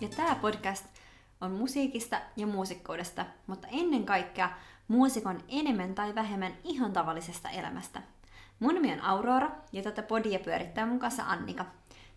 ja 0.00 0.08
tämä 0.08 0.34
podcast 0.34 0.86
on 1.40 1.50
musiikista 1.50 2.20
ja 2.36 2.46
muusikkoudesta, 2.46 3.26
mutta 3.46 3.68
ennen 3.70 4.06
kaikkea 4.06 4.50
muusikon 4.88 5.44
enemmän 5.48 5.94
tai 5.94 6.14
vähemmän 6.14 6.52
ihan 6.64 6.92
tavallisesta 6.92 7.50
elämästä. 7.50 8.02
Mun 8.60 8.74
nimi 8.74 8.92
on 8.92 9.00
Aurora 9.00 9.50
ja 9.72 9.82
tätä 9.82 10.02
podia 10.02 10.38
pyörittää 10.38 10.86
mun 10.86 10.98
kanssa 10.98 11.22
Annika. 11.26 11.64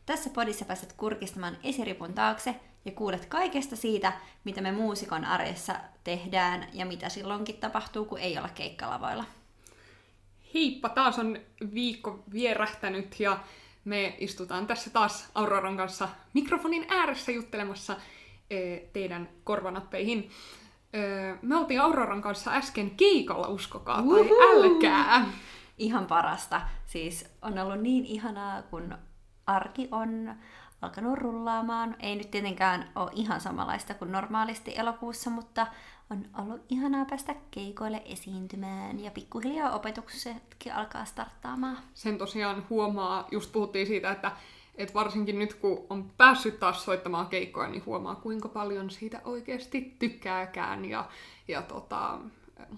Tässä 0.06 0.30
podissa 0.30 0.66
pääset 0.66 0.94
kurkistamaan 0.94 1.58
esiripun 1.64 2.14
taakse 2.14 2.56
ja 2.86 2.92
kuulet 2.92 3.26
kaikesta 3.26 3.76
siitä, 3.76 4.14
mitä 4.44 4.62
me 4.62 4.72
muusikon 4.72 5.26
arjessa 5.26 5.76
tehdään 6.04 6.68
ja 6.74 6.86
mitä 6.86 7.10
silloinkin 7.10 7.58
tapahtuu, 7.58 8.06
kun 8.06 8.20
ei 8.20 8.38
olla 8.38 8.50
keikkalavoilla. 8.50 9.26
Heippa, 10.54 10.90
taas 10.90 11.20
on 11.20 11.40
viikko 11.74 12.24
vierähtänyt 12.34 13.20
ja 13.20 13.40
me 13.90 14.16
istutaan 14.20 14.68
tässä 14.68 14.90
taas 14.90 15.30
Auroran 15.36 15.78
kanssa 15.78 16.10
mikrofonin 16.34 16.86
ääressä 16.90 17.32
juttelemassa 17.32 17.96
eh, 18.50 18.82
teidän 18.94 19.30
korvanappeihin. 19.44 20.30
Eh, 20.94 21.38
me 21.42 21.56
oltiin 21.56 21.82
Auroran 21.82 22.22
kanssa 22.22 22.52
äsken 22.52 22.92
keikalla, 22.92 23.48
uskokaa 23.48 24.02
tai 24.02 24.30
älkää. 24.56 25.26
Ihan 25.78 26.06
parasta. 26.06 26.62
Siis 26.86 27.38
on 27.42 27.60
ollut 27.60 27.82
niin 27.82 28.06
ihanaa, 28.06 28.62
kun 28.62 28.98
arki 29.46 29.88
on 29.92 30.36
alkanut 30.82 31.18
rullaamaan. 31.18 31.96
Ei 32.00 32.16
nyt 32.16 32.32
tietenkään 32.32 32.92
ole 32.96 33.12
ihan 33.14 33.42
samanlaista 33.42 33.94
kuin 33.94 34.12
normaalisti 34.12 34.74
elokuussa, 34.78 35.30
mutta 35.30 35.68
on 36.10 36.26
ollut 36.38 36.62
ihanaa 36.70 37.06
päästä 37.06 37.36
keikoille 37.52 38.02
esiintymään 38.06 39.00
ja 39.00 39.12
pikkuhiljaa 39.12 39.76
opetuksetkin 39.76 40.74
alkaa 40.74 41.06
starttaamaan. 41.06 41.78
Sen 41.94 42.18
tosiaan 42.18 42.66
huomaa, 42.70 43.28
just 43.32 43.52
puhuttiin 43.52 43.88
siitä, 43.88 44.12
että 44.12 44.32
että 44.80 44.94
varsinkin 44.94 45.40
nyt 45.40 45.54
kun 45.54 45.86
on 45.90 46.12
päässyt 46.18 46.60
taas 46.60 46.86
soittamaan 46.86 47.28
keikkoja, 47.28 47.70
niin 47.70 47.86
huomaa 47.86 48.16
kuinka 48.16 48.50
paljon 48.50 48.90
siitä 48.90 49.22
oikeasti 49.26 49.96
tykkääkään 50.00 50.86
ja, 50.86 51.10
ja 51.48 51.62
tota, 51.62 52.20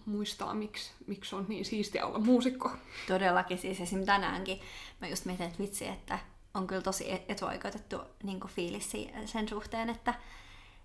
muistaa, 0.06 0.54
miksi, 0.54 0.92
miksi 1.08 1.36
on 1.36 1.46
niin 1.48 1.66
siistiä 1.66 2.06
olla 2.06 2.20
muusikko. 2.20 2.72
Todellakin 3.08 3.58
siis 3.58 3.82
esim. 3.82 4.06
tänäänkin 4.06 4.60
mä 5.02 5.08
just 5.08 5.26
mietin, 5.26 5.46
että 5.46 5.60
vitsi, 5.60 5.88
että 5.88 6.20
on 6.54 6.68
kyllä 6.68 6.82
tosi 6.82 7.12
etuoikeutettu 7.28 7.98
niin 8.24 8.40
fiilis 8.48 8.92
sen 9.26 9.50
suhteen, 9.50 9.90
että, 9.90 10.14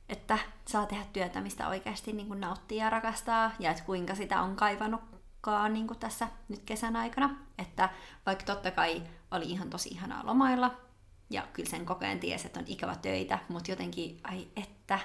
että 0.09 0.39
saa 0.69 0.87
tehdä 0.87 1.05
työtä, 1.13 1.41
mistä 1.41 1.69
oikeasti 1.69 2.13
niin 2.13 2.29
kuin 2.29 2.41
nauttii 2.41 2.79
ja 2.79 2.91
rakastaa, 2.91 3.53
ja 3.59 3.71
että 3.71 3.85
kuinka 3.85 4.15
sitä 4.15 4.43
on 4.43 4.57
kaivannutkaan 4.57 5.73
niin 5.73 5.87
kuin 5.87 5.99
tässä 5.99 6.29
nyt 6.49 6.63
kesän 6.67 6.97
aikana. 6.97 7.37
Että 7.59 7.89
vaikka 8.27 8.45
totta 8.45 8.71
kai 8.71 9.03
oli 9.31 9.45
ihan 9.45 9.71
tosi 9.71 9.89
ihanaa 9.89 10.27
lomailla, 10.27 10.75
ja 11.31 11.43
kyllä 11.53 11.71
sen 11.71 11.87
kokeen 11.87 12.21
tiesi, 12.21 12.47
että 12.47 12.61
on 12.61 12.67
ikävä 12.69 12.97
töitä, 13.03 13.39
mutta 13.49 13.71
jotenkin, 13.71 14.21
ai 14.25 14.47
että, 14.57 14.99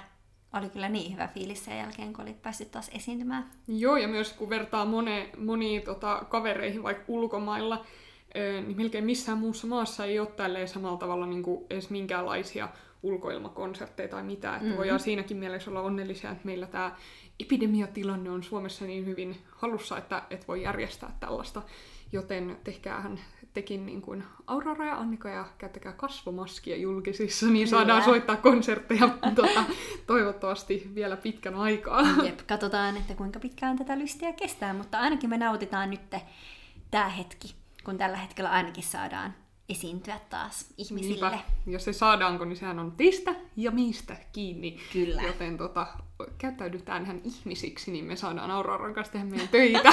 oli 0.52 0.70
kyllä 0.70 0.88
niin 0.88 1.12
hyvä 1.12 1.28
fiilis 1.28 1.64
sen 1.64 1.78
jälkeen, 1.78 2.12
kun 2.12 2.24
oli 2.24 2.32
päässyt 2.32 2.70
taas 2.70 2.90
esiintymään. 2.94 3.50
Joo, 3.68 3.96
ja 3.96 4.08
myös 4.08 4.32
kun 4.32 4.50
vertaa 4.50 4.84
mone, 4.84 5.30
moniin 5.38 5.82
tota, 5.82 6.24
kavereihin 6.28 6.82
vaikka 6.82 7.04
ulkomailla, 7.08 7.84
niin 8.66 8.76
melkein 8.76 9.04
missään 9.04 9.38
muussa 9.38 9.66
maassa 9.66 10.04
ei 10.04 10.20
ole 10.20 10.28
tälleen 10.28 10.68
samalla 10.68 10.98
tavalla 10.98 11.26
niin 11.26 11.42
kuin 11.42 11.66
edes 11.70 11.90
minkäänlaisia 11.90 12.68
ulkoilmakonsertteja 13.02 14.08
tai 14.08 14.22
mitään. 14.22 14.54
Että 14.54 14.64
mm-hmm. 14.64 14.78
voidaan 14.78 15.00
siinäkin 15.00 15.36
mielessä 15.36 15.70
olla 15.70 15.80
onnellisia, 15.80 16.30
että 16.30 16.44
meillä 16.44 16.66
tämä 16.66 16.96
epidemiatilanne 17.40 18.30
on 18.30 18.42
Suomessa 18.42 18.84
niin 18.84 19.06
hyvin 19.06 19.36
halussa, 19.50 19.98
että, 19.98 20.22
että 20.30 20.46
voi 20.46 20.62
järjestää 20.62 21.16
tällaista. 21.20 21.62
Joten 22.12 22.56
tehkäähän 22.64 23.20
tekin 23.54 23.86
niin 23.86 24.02
kuin 24.02 24.24
Aurora 24.46 24.86
ja 24.86 24.98
Annika 24.98 25.28
ja 25.28 25.44
käyttäkää 25.58 25.92
kasvomaskia 25.92 26.76
julkisissa, 26.76 27.46
niin 27.46 27.68
Kyllä. 27.68 27.78
saadaan 27.78 28.04
soittaa 28.04 28.36
konsertteja 28.36 29.08
tuota, 29.34 29.64
toivottavasti 30.06 30.90
vielä 30.94 31.16
pitkän 31.16 31.54
aikaa. 31.54 32.02
Jep, 32.22 32.38
katsotaan, 32.46 32.96
että 32.96 33.14
kuinka 33.14 33.40
pitkään 33.40 33.78
tätä 33.78 33.98
lystiä 33.98 34.32
kestää, 34.32 34.74
mutta 34.74 34.98
ainakin 34.98 35.30
me 35.30 35.38
nautitaan 35.38 35.90
nyt 35.90 36.00
tämä 36.90 37.08
hetki 37.08 37.54
kun 37.84 37.98
tällä 37.98 38.16
hetkellä 38.16 38.50
ainakin 38.50 38.84
saadaan 38.84 39.34
esiintyä 39.68 40.20
taas 40.30 40.66
ihmisille. 40.76 41.30
Niinpä. 41.30 41.44
Ja 41.66 41.78
se 41.78 41.92
saadaanko, 41.92 42.44
niin 42.44 42.56
sehän 42.56 42.78
on 42.78 42.92
teistä 42.92 43.34
ja 43.56 43.70
mistä 43.70 44.16
kiinni. 44.32 44.78
Kyllä. 44.92 45.22
Joten 45.22 45.58
tota, 45.58 45.86
käyttäydytään 46.38 47.02
ihan 47.04 47.20
ihmisiksi, 47.24 47.90
niin 47.90 48.04
me 48.04 48.16
saadaan 48.16 48.50
Auroran 48.50 48.94
kanssa 48.94 49.12
tehdä 49.12 49.26
meidän 49.26 49.48
töitä. 49.48 49.88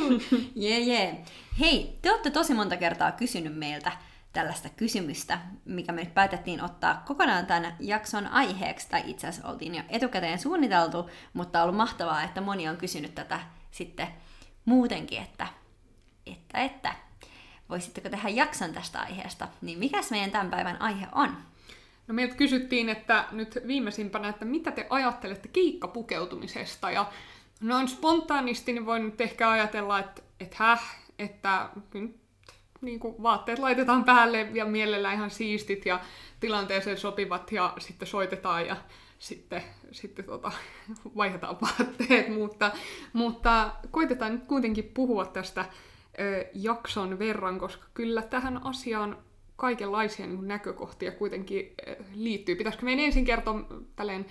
Jee, 0.54 0.78
yeah, 0.78 1.00
yeah. 1.00 1.16
Hei, 1.60 1.98
te 2.02 2.10
olette 2.10 2.30
tosi 2.30 2.54
monta 2.54 2.76
kertaa 2.76 3.12
kysynyt 3.12 3.56
meiltä 3.56 3.92
tällaista 4.32 4.68
kysymystä, 4.68 5.38
mikä 5.64 5.92
me 5.92 6.04
nyt 6.04 6.14
päätettiin 6.14 6.64
ottaa 6.64 7.02
kokonaan 7.06 7.46
tämän 7.46 7.76
jakson 7.80 8.26
aiheeksi, 8.26 8.88
tai 8.90 9.02
itse 9.06 9.26
asiassa 9.26 9.48
oltiin 9.48 9.74
jo 9.74 9.82
etukäteen 9.88 10.38
suunniteltu, 10.38 11.10
mutta 11.32 11.58
on 11.58 11.62
ollut 11.62 11.76
mahtavaa, 11.76 12.22
että 12.22 12.40
moni 12.40 12.68
on 12.68 12.76
kysynyt 12.76 13.14
tätä 13.14 13.40
sitten 13.70 14.08
muutenkin, 14.64 15.22
että 15.22 15.46
että, 16.26 16.58
että 16.58 16.94
voisitteko 17.74 18.08
tehdä 18.08 18.28
jakson 18.28 18.72
tästä 18.72 19.00
aiheesta, 19.00 19.48
niin 19.62 19.78
mikäs 19.78 20.10
meidän 20.10 20.30
tämän 20.30 20.50
päivän 20.50 20.82
aihe 20.82 21.06
on? 21.12 21.36
No 22.06 22.14
meiltä 22.14 22.34
kysyttiin, 22.34 22.88
että 22.88 23.24
nyt 23.32 23.58
viimeisimpänä, 23.66 24.28
että 24.28 24.44
mitä 24.44 24.70
te 24.70 24.86
ajattelette 24.90 25.48
kiikkapukeutumisesta, 25.48 26.90
ja 26.90 27.06
noin 27.60 27.88
spontaanisti 27.88 28.72
niin 28.72 28.86
voin 28.86 29.04
nyt 29.04 29.20
ehkä 29.20 29.50
ajatella, 29.50 29.98
että, 29.98 30.22
että 30.40 30.56
häh, 30.58 30.96
että 31.18 31.68
niin 32.80 33.00
kuin 33.00 33.22
vaatteet 33.22 33.58
laitetaan 33.58 34.04
päälle 34.04 34.48
ja 34.52 34.64
mielellään 34.64 35.14
ihan 35.14 35.30
siistit 35.30 35.86
ja 35.86 36.00
tilanteeseen 36.40 36.98
sopivat 36.98 37.52
ja 37.52 37.72
sitten 37.78 38.08
soitetaan 38.08 38.66
ja 38.66 38.76
sitten, 39.18 39.62
sitten 39.92 40.24
tota, 40.24 40.52
vaihdetaan 41.16 41.56
vaatteet, 41.60 42.28
mutta, 42.28 42.72
mutta 43.12 43.72
koitetaan 43.90 44.32
nyt 44.32 44.44
kuitenkin 44.44 44.90
puhua 44.94 45.26
tästä 45.26 45.64
ö, 46.20 46.46
jakson 46.54 47.18
verran, 47.18 47.58
koska 47.58 47.86
kyllä 47.94 48.22
tähän 48.22 48.66
asiaan 48.66 49.18
kaikenlaisia 49.56 50.26
niin 50.26 50.48
näkökohtia 50.48 51.12
kuitenkin 51.12 51.74
ö, 51.88 51.96
liittyy. 52.14 52.56
Pitäisikö 52.56 52.84
meidän 52.84 53.04
ensin 53.04 53.24
kertoa 53.24 53.60
tälleen, 53.96 54.26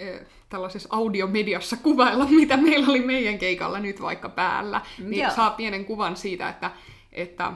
ö, 0.00 0.24
tällaisessa 0.48 0.88
audiomediassa 0.92 1.76
kuvailla, 1.76 2.26
mitä 2.40 2.56
meillä 2.56 2.88
oli 2.88 3.00
meidän 3.00 3.38
keikalla 3.38 3.80
nyt 3.80 4.02
vaikka 4.02 4.28
päällä, 4.28 4.80
niin 4.98 5.22
Joo. 5.22 5.30
saa 5.30 5.50
pienen 5.50 5.84
kuvan 5.84 6.16
siitä, 6.16 6.48
että, 6.48 6.70
että 7.12 7.52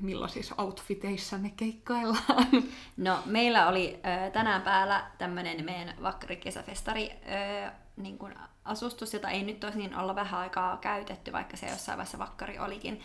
millaisissa 0.00 0.54
outfiteissa 0.58 1.38
me 1.38 1.52
keikkaillaan. 1.56 2.46
No, 2.96 3.18
meillä 3.26 3.68
oli 3.68 4.00
ö, 4.26 4.30
tänään 4.30 4.62
päällä 4.62 5.04
tämmöinen 5.18 5.64
meidän 5.64 5.94
vakkarikesäfestari 6.02 7.10
ö, 7.10 7.70
niin 7.96 8.18
kuin 8.18 8.34
asustus, 8.64 9.14
jota 9.14 9.28
ei 9.28 9.42
nyt 9.42 9.60
tosin 9.60 9.96
olla 9.96 10.14
vähän 10.14 10.40
aikaa 10.40 10.76
käytetty, 10.76 11.32
vaikka 11.32 11.56
se 11.56 11.66
jossain 11.66 11.98
vaiheessa 11.98 12.18
vakkari 12.18 12.58
olikin. 12.58 13.00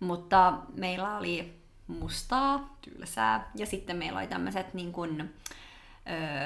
Mutta 0.00 0.58
meillä 0.74 1.16
oli 1.16 1.62
mustaa, 1.86 2.76
tylsää, 2.82 3.50
ja 3.54 3.66
sitten 3.66 3.96
meillä 3.96 4.18
oli 4.18 4.26
tämmöiset 4.26 4.74
niin 4.74 4.92
kuin, 4.92 5.34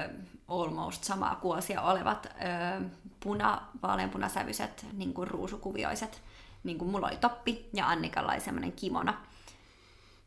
ö, 0.05 0.11
almost 0.49 1.05
samaa 1.05 1.35
kuosia 1.35 1.83
olevat 1.83 2.27
ö, 2.27 2.85
puna, 3.21 3.63
vaaleanpunasävyiset, 3.83 4.87
niin 4.93 5.15
kuin 5.15 5.29
ruusukuvioiset. 5.29 6.23
Niin 6.65 6.79
kuin 6.79 6.91
mulla 6.91 7.07
oli 7.07 7.17
toppi 7.17 7.69
ja 7.73 7.89
Annikalla 7.89 8.33
oli 8.33 8.41
semmoinen 8.41 8.73
kimona. 8.73 9.15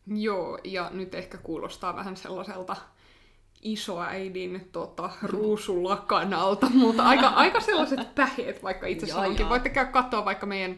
Joo, 0.07 0.59
ja 0.63 0.89
nyt 0.93 1.15
ehkä 1.15 1.37
kuulostaa 1.37 1.95
vähän 1.95 2.17
sellaiselta 2.17 2.75
isoäidin 3.61 4.69
tota, 4.71 5.09
ruusulakanalta, 5.23 6.69
mutta 6.69 7.03
aika, 7.03 7.27
aika 7.27 7.59
sellaiset 7.59 8.15
päheet, 8.15 8.63
vaikka 8.63 8.87
itse 8.87 9.07
sanonkin. 9.07 9.49
Voitte 9.49 9.69
käydä 9.69 9.91
katsoa 9.91 10.25
vaikka 10.25 10.45
meidän 10.45 10.77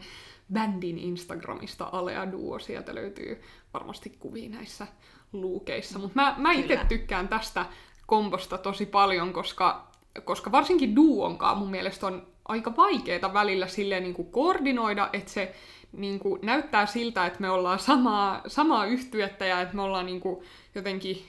bändin 0.52 0.98
Instagramista 0.98 1.88
Alea 1.92 2.32
Duo, 2.32 2.58
sieltä 2.58 2.94
löytyy 2.94 3.42
varmasti 3.74 4.10
kuvia 4.10 4.48
näissä 4.48 4.86
luukeissa. 5.32 5.98
Mutta 5.98 6.20
mä, 6.20 6.34
mä 6.38 6.52
itse 6.52 6.80
tykkään 6.88 7.28
tästä 7.28 7.66
kombosta 8.06 8.58
tosi 8.58 8.86
paljon, 8.86 9.32
koska, 9.32 9.88
koska 10.24 10.52
varsinkin 10.52 10.96
duonkaan 10.96 11.58
mun 11.58 11.70
mielestä 11.70 12.06
on 12.06 12.26
aika 12.48 12.76
vaikeaa 12.76 13.34
välillä 13.34 13.66
silleen 13.66 14.02
niin 14.02 14.14
kuin 14.14 14.32
koordinoida, 14.32 15.10
että 15.12 15.30
se 15.30 15.54
niin 15.92 16.18
kuin 16.18 16.40
näyttää 16.42 16.86
siltä, 16.86 17.26
että 17.26 17.40
me 17.40 17.50
ollaan 17.50 17.78
samaa, 17.78 18.40
samaa 18.46 18.86
yhtyettä 18.86 19.46
ja 19.46 19.60
että 19.60 19.76
me 19.76 19.82
ollaan 19.82 20.06
niin 20.06 20.20
kuin 20.20 20.44
jotenkin 20.74 21.24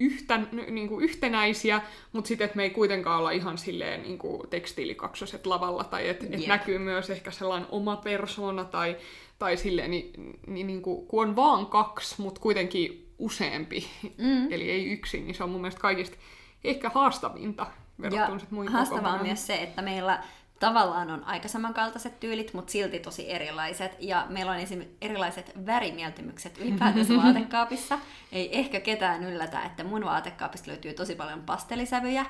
yhtä, 0.00 0.40
niin 0.70 0.88
kuin 0.88 1.04
yhtenäisiä, 1.04 1.82
mutta 2.12 2.28
sitten, 2.28 2.44
että 2.44 2.56
me 2.56 2.62
ei 2.62 2.70
kuitenkaan 2.70 3.18
olla 3.18 3.30
ihan 3.30 3.58
silleen 3.58 4.02
niin 4.02 4.18
kuin 4.18 4.50
tekstiilikaksoset 4.50 5.46
lavalla, 5.46 5.84
tai 5.84 6.08
että 6.08 6.26
et 6.30 6.46
näkyy 6.46 6.78
myös 6.78 7.10
ehkä 7.10 7.30
sellainen 7.30 7.68
oma 7.70 7.96
persona, 7.96 8.64
tai, 8.64 8.96
tai 9.38 9.56
silleen, 9.56 9.90
niin, 9.90 10.12
niin, 10.46 10.66
niin 10.66 10.82
kuin, 10.82 11.06
kun 11.06 11.28
on 11.28 11.36
vaan 11.36 11.66
kaksi, 11.66 12.22
mutta 12.22 12.40
kuitenkin 12.40 13.12
useampi, 13.18 13.86
mm. 14.18 14.52
eli 14.52 14.70
ei 14.70 14.92
yksin, 14.92 15.26
niin 15.26 15.34
se 15.34 15.44
on 15.44 15.50
mun 15.50 15.60
mielestä 15.60 15.80
kaikista 15.80 16.16
ehkä 16.64 16.90
haastavinta 16.94 17.66
verrattuna 18.00 18.40
muihin 18.50 18.72
Haastavaa 18.72 19.14
on 19.14 19.22
myös 19.22 19.46
se, 19.46 19.54
että 19.54 19.82
meillä 19.82 20.22
tavallaan 20.64 21.10
on 21.10 21.24
aika 21.24 21.48
samankaltaiset 21.48 22.20
tyylit, 22.20 22.54
mutta 22.54 22.72
silti 22.72 22.98
tosi 22.98 23.32
erilaiset. 23.32 23.96
Ja 24.00 24.26
meillä 24.28 24.52
on 24.52 24.58
esim. 24.58 24.82
erilaiset 25.00 25.52
värimieltymykset 25.66 26.58
ylipäätänsä 26.58 27.14
vaatekaapissa. 27.22 27.98
Ei 28.32 28.58
ehkä 28.58 28.80
ketään 28.80 29.24
yllätä, 29.24 29.62
että 29.62 29.84
mun 29.84 30.04
vaatekaapista 30.04 30.70
löytyy 30.70 30.92
tosi 30.92 31.14
paljon 31.14 31.42
pastelisävyjä, 31.42 32.26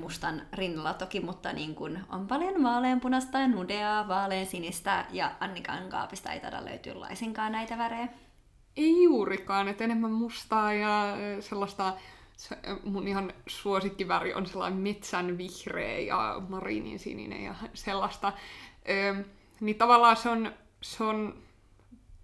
mustan 0.00 0.42
rinnalla 0.52 0.94
toki, 0.94 1.20
mutta 1.20 1.52
niin 1.52 1.74
kun 1.74 1.98
on 2.08 2.26
paljon 2.26 2.62
vaaleanpunasta 2.62 3.38
ja 3.38 3.48
nudeaa, 3.48 4.08
vaaleansinistä 4.08 5.04
ja 5.10 5.30
Annikan 5.40 5.88
kaapista 5.88 6.32
ei 6.32 6.40
taida 6.40 6.64
löytyä 6.64 7.00
laisinkaan 7.00 7.52
näitä 7.52 7.78
värejä. 7.78 8.08
Ei 8.76 9.02
juurikaan, 9.02 9.68
että 9.68 9.84
enemmän 9.84 10.12
mustaa 10.12 10.72
ja 10.72 11.16
sellaista 11.40 11.92
se, 12.40 12.56
mun 12.84 13.08
ihan 13.08 13.32
suosikkiväri 13.46 14.34
on 14.34 14.46
sellainen 14.46 14.78
metsän 14.78 15.38
vihreä 15.38 15.98
ja 15.98 16.42
mariinin 16.48 16.98
sininen 16.98 17.44
ja 17.44 17.54
sellaista. 17.74 18.32
Ö, 18.88 19.24
niin 19.60 19.76
tavallaan 19.76 20.16
se 20.16 20.28
on, 20.28 20.52
se 20.80 21.04
on 21.04 21.34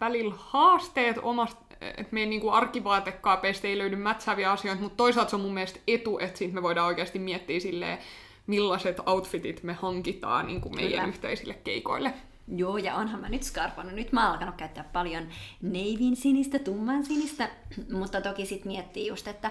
välillä 0.00 0.34
haasteet 0.38 1.16
omasta, 1.22 1.60
että 1.80 2.08
meidän 2.10 2.30
niin 2.30 2.50
arkivaatekaapeista 2.52 3.66
ei 3.66 3.78
löydy 3.78 3.96
mätsääviä 3.96 4.52
asioita, 4.52 4.82
mutta 4.82 4.96
toisaalta 4.96 5.30
se 5.30 5.36
on 5.36 5.42
mun 5.42 5.54
mielestä 5.54 5.80
etu, 5.86 6.18
että 6.18 6.38
siitä 6.38 6.54
me 6.54 6.62
voidaan 6.62 6.86
oikeasti 6.86 7.18
miettiä 7.18 7.60
silleen, 7.60 7.98
millaiset 8.46 8.96
outfitit 9.06 9.62
me 9.62 9.72
hankitaan 9.72 10.46
niin 10.46 10.60
kuin 10.60 10.74
meidän 10.74 10.90
Kyllä. 10.90 11.08
yhteisille 11.08 11.54
keikoille. 11.54 12.14
Joo, 12.48 12.76
ja 12.76 12.94
onhan 12.94 13.20
mä 13.20 13.28
nyt 13.28 13.42
skarpannut. 13.42 13.94
Nyt 13.94 14.12
mä 14.12 14.24
oon 14.24 14.32
alkanut 14.32 14.54
käyttää 14.54 14.84
paljon 14.92 15.28
neivin 15.62 16.16
sinistä, 16.16 16.58
tumman 16.58 17.04
sinistä, 17.04 17.48
mutta 17.98 18.20
toki 18.20 18.46
sit 18.46 18.64
miettii 18.64 19.06
just, 19.06 19.28
että 19.28 19.50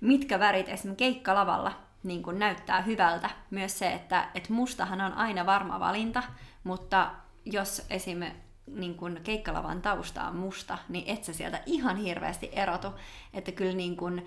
mitkä 0.00 0.38
värit 0.38 0.68
esimerkiksi 0.68 1.04
keikkalavalla 1.04 1.86
niin 2.06 2.22
kun 2.22 2.38
näyttää 2.38 2.80
hyvältä. 2.80 3.30
Myös 3.50 3.78
se, 3.78 3.92
että 3.92 4.28
et 4.34 4.48
mustahan 4.48 5.00
on 5.00 5.12
aina 5.12 5.46
varma 5.46 5.80
valinta, 5.80 6.22
mutta 6.64 7.10
jos 7.44 7.86
esim. 7.90 8.20
Niin 8.66 8.94
kun 8.94 9.20
keikkalavan 9.24 9.82
tausta 9.82 10.24
on 10.24 10.36
musta, 10.36 10.78
niin 10.88 11.04
et 11.06 11.24
sä 11.24 11.32
sieltä 11.32 11.62
ihan 11.66 11.96
hirveästi 11.96 12.50
erotu. 12.52 12.88
Että 13.34 13.52
kyllä 13.52 13.72
niin 13.72 13.96
kun, 13.96 14.22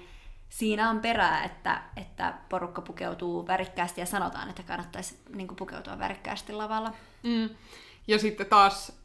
siinä 0.50 0.90
on 0.90 1.00
perää, 1.00 1.44
että, 1.44 1.82
että 1.96 2.34
porukka 2.50 2.82
pukeutuu 2.82 3.48
värikkäästi 3.48 4.02
ja 4.02 4.06
sanotaan, 4.06 4.50
että 4.50 4.64
kannattaisi 4.64 5.20
niin 5.36 5.56
pukeutua 5.56 6.00
värikkäästi 6.00 6.54
lavalla. 6.54 6.94
Mm. 7.24 7.50
Ja 8.10 8.20
sitten 8.20 8.46
taas 8.46 9.00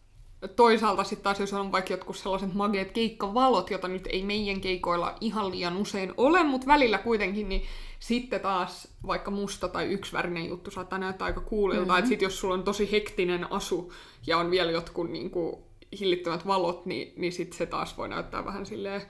toisaalta 0.57 1.05
sitten 1.05 1.25
taas, 1.25 1.41
jos 1.41 1.53
on 1.53 1.73
vaikka 1.73 1.93
jotkut 1.93 2.17
sellaiset 2.17 2.55
mageet 2.55 2.93
keikkavalot, 2.93 3.71
jota 3.71 3.89
nyt 3.89 4.07
ei 4.07 4.23
meidän 4.23 4.61
keikoilla 4.61 5.17
ihan 5.21 5.51
liian 5.51 5.77
usein 5.77 6.15
ole, 6.17 6.43
mutta 6.43 6.67
välillä 6.67 6.99
kuitenkin, 6.99 7.49
niin 7.49 7.63
sitten 8.01 8.41
taas 8.41 8.89
vaikka 9.07 9.31
musta 9.31 9.69
tai 9.69 9.87
yksivärinen 9.87 10.49
juttu 10.49 10.71
saattaa 10.71 10.99
näyttää 10.99 11.27
aika 11.27 11.41
kuulilta. 11.41 11.85
Mm-hmm. 11.85 11.99
Että 11.99 12.09
sitten 12.09 12.27
jos 12.27 12.41
sulla 12.41 12.55
on 12.55 12.65
tosi 12.65 12.93
hektinen 12.93 13.53
asu 13.53 13.93
ja 14.27 14.39
on 14.39 14.51
vielä 14.51 14.71
jotkut 14.71 15.11
niin 15.11 15.31
kuin, 15.31 15.57
hillittömät 16.01 16.47
valot, 16.47 16.87
niin, 16.87 17.13
niin 17.17 17.33
sitten 17.33 17.59
se 17.59 17.67
taas 17.67 17.99
voi 17.99 18.09
näyttää 18.09 18.45
vähän 18.45 18.67
silleen 18.67 19.03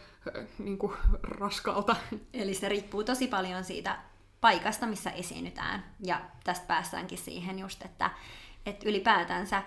niin 0.58 0.78
kuin, 0.78 0.92
raskaalta. 1.22 1.96
Eli 2.32 2.54
se 2.54 2.68
riippuu 2.68 3.04
tosi 3.04 3.26
paljon 3.26 3.64
siitä 3.64 3.98
paikasta, 4.40 4.86
missä 4.86 5.10
esiinnytään. 5.10 5.84
Ja 6.00 6.20
tästä 6.44 6.66
päästäänkin 6.66 7.18
siihen 7.18 7.58
just, 7.58 7.82
että, 7.84 8.10
että 8.66 8.88
ylipäätänsä 8.88 9.62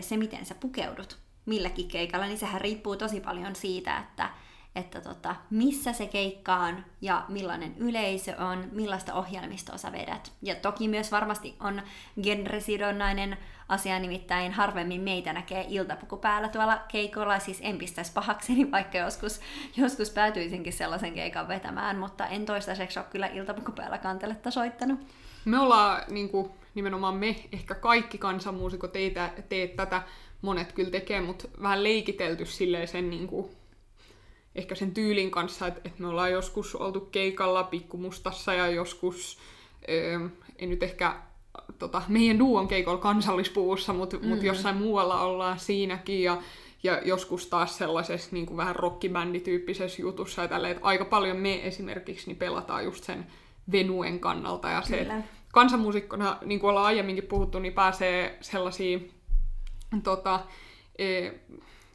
se, 0.00 0.16
miten 0.16 0.46
sä 0.46 0.54
pukeudut 0.54 1.18
milläkin 1.46 1.88
keikalla, 1.88 2.26
niin 2.26 2.38
sehän 2.38 2.60
riippuu 2.60 2.96
tosi 2.96 3.20
paljon 3.20 3.56
siitä, 3.56 3.98
että, 3.98 4.28
että 4.76 5.00
tota, 5.00 5.36
missä 5.50 5.92
se 5.92 6.06
keikka 6.06 6.56
on 6.56 6.84
ja 7.00 7.24
millainen 7.28 7.74
yleisö 7.78 8.36
on, 8.38 8.68
millaista 8.72 9.14
ohjelmistoa 9.14 9.78
sä 9.78 9.92
vedät. 9.92 10.32
Ja 10.42 10.54
toki 10.54 10.88
myös 10.88 11.12
varmasti 11.12 11.56
on 11.60 11.82
genresidonnainen 12.22 13.36
asia, 13.68 13.98
nimittäin 13.98 14.52
harvemmin 14.52 15.00
meitä 15.00 15.32
näkee 15.32 15.66
iltapuku 15.68 16.16
päällä 16.16 16.48
tuolla 16.48 16.78
keikolla, 16.88 17.38
siis 17.38 17.58
en 17.62 17.78
pistäisi 17.78 18.12
pahakseni, 18.12 18.70
vaikka 18.70 18.98
joskus, 18.98 19.40
joskus 19.76 20.10
päätyisinkin 20.10 20.72
sellaisen 20.72 21.14
keikan 21.14 21.48
vetämään, 21.48 21.98
mutta 21.98 22.26
en 22.26 22.46
toistaiseksi 22.46 22.98
ole 22.98 23.06
kyllä 23.10 23.26
iltapuku 23.26 23.72
päällä 23.72 23.98
kanteletta 23.98 24.50
soittanut. 24.50 25.00
Me 25.44 25.58
ollaan 25.58 26.02
niin 26.10 26.28
kuin 26.28 26.50
nimenomaan 26.74 27.14
me, 27.14 27.36
ehkä 27.52 27.74
kaikki 27.74 28.18
kansanmuusikot 28.18 28.96
ei 28.96 29.14
tee 29.48 29.68
tätä, 29.68 30.02
monet 30.42 30.72
kyllä 30.72 30.90
tekee, 30.90 31.20
mutta 31.20 31.48
vähän 31.62 31.84
leikitelty 31.84 32.46
silleen 32.46 32.88
sen 32.88 33.10
niin 33.10 33.26
kuin, 33.26 33.50
ehkä 34.54 34.74
sen 34.74 34.94
tyylin 34.94 35.30
kanssa, 35.30 35.66
että, 35.66 35.80
että 35.84 36.02
me 36.02 36.08
ollaan 36.08 36.32
joskus 36.32 36.74
oltu 36.74 37.00
keikalla 37.00 37.64
pikkumustassa 37.64 38.54
ja 38.54 38.68
joskus, 38.68 39.38
öö, 39.88 40.28
ei 40.58 40.66
nyt 40.66 40.82
ehkä 40.82 41.16
tota, 41.78 42.02
meidän 42.08 42.38
duon 42.38 42.68
keikolla 42.68 43.00
kansallispuvussa, 43.00 43.92
mutta 43.92 44.18
mm. 44.18 44.28
mut 44.28 44.42
jossain 44.42 44.76
muualla 44.76 45.20
ollaan 45.20 45.58
siinäkin 45.58 46.22
ja, 46.22 46.42
ja 46.82 47.00
joskus 47.04 47.46
taas 47.46 47.78
sellaisessa 47.78 48.28
niin 48.32 48.46
kuin 48.46 48.56
vähän 48.56 48.76
rockibändityyppisessä 48.76 50.02
jutussa 50.02 50.42
ja 50.42 50.48
tälleen, 50.48 50.72
että 50.72 50.86
aika 50.86 51.04
paljon 51.04 51.36
me 51.36 51.66
esimerkiksi 51.66 52.26
niin 52.26 52.36
pelataan 52.36 52.84
just 52.84 53.04
sen 53.04 53.26
venuen 53.72 54.20
kannalta 54.20 54.68
ja 54.68 54.82
se, 54.82 54.96
Kyllä 54.96 55.22
kansanmuusikkona, 55.52 56.38
niin 56.44 56.60
kuin 56.60 56.70
ollaan 56.70 56.86
aiemminkin 56.86 57.26
puhuttu, 57.26 57.58
niin 57.58 57.72
pääsee 57.72 58.38
sellaisia 58.40 58.98
tota, 60.02 60.40
e, 60.98 61.30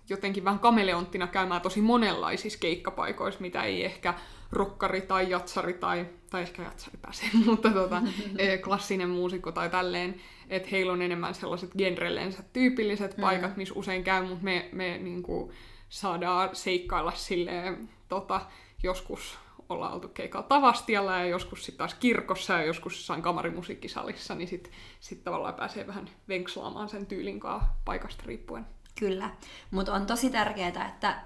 jotenkin 0.09 0.44
vähän 0.44 0.59
kameleonttina 0.59 1.27
käymään 1.27 1.62
tosi 1.62 1.81
monenlaisissa 1.81 2.59
keikkapaikoissa, 2.59 3.42
mitä 3.42 3.63
ei 3.63 3.86
ehkä 3.86 4.13
rokkari 4.51 5.01
tai 5.01 5.30
jatsari 5.30 5.74
tai, 5.74 6.06
tai 6.30 6.42
ehkä 6.42 6.63
jatsari 6.63 6.98
pääsee, 7.01 7.30
mutta 7.45 7.69
tota, 7.69 8.01
e, 8.38 8.57
klassinen 8.57 9.09
muusikko 9.09 9.51
tai 9.51 9.69
tälleen, 9.69 10.21
että 10.50 10.69
heillä 10.71 10.94
on 10.94 11.01
enemmän 11.01 11.36
sellaiset 11.36 11.71
genrelleensä 11.77 12.44
tyypilliset 12.54 13.18
mm. 13.18 13.21
paikat, 13.21 13.57
missä 13.57 13.74
usein 13.77 14.04
käy, 14.04 14.25
mutta 14.25 14.44
me, 14.44 14.69
me 14.71 14.98
niin 14.98 15.24
kuin, 15.24 15.51
saadaan 15.89 16.50
seikkailla 16.56 17.12
silleen, 17.12 17.89
tota, 18.07 18.42
joskus 18.83 19.39
ollaan 19.69 19.93
oltu 19.93 20.07
keikalla 20.07 20.47
Tavastialla 20.47 21.17
ja 21.17 21.25
joskus 21.25 21.65
sitten 21.65 21.77
taas 21.77 21.93
kirkossa 21.93 22.53
ja 22.53 22.63
joskus 22.63 22.93
jossain 22.93 23.21
kamarimusiikkisalissa, 23.21 24.35
niin 24.35 24.47
sitten 24.47 24.73
sit 24.99 25.23
tavallaan 25.23 25.53
pääsee 25.53 25.87
vähän 25.87 26.09
venkslaamaan 26.27 26.89
sen 26.89 27.05
tyylin 27.05 27.39
paikasta 27.85 28.23
riippuen. 28.25 28.65
Kyllä, 28.99 29.29
mutta 29.71 29.93
on 29.93 30.05
tosi 30.05 30.29
tärkeää, 30.29 30.87
että, 30.87 31.21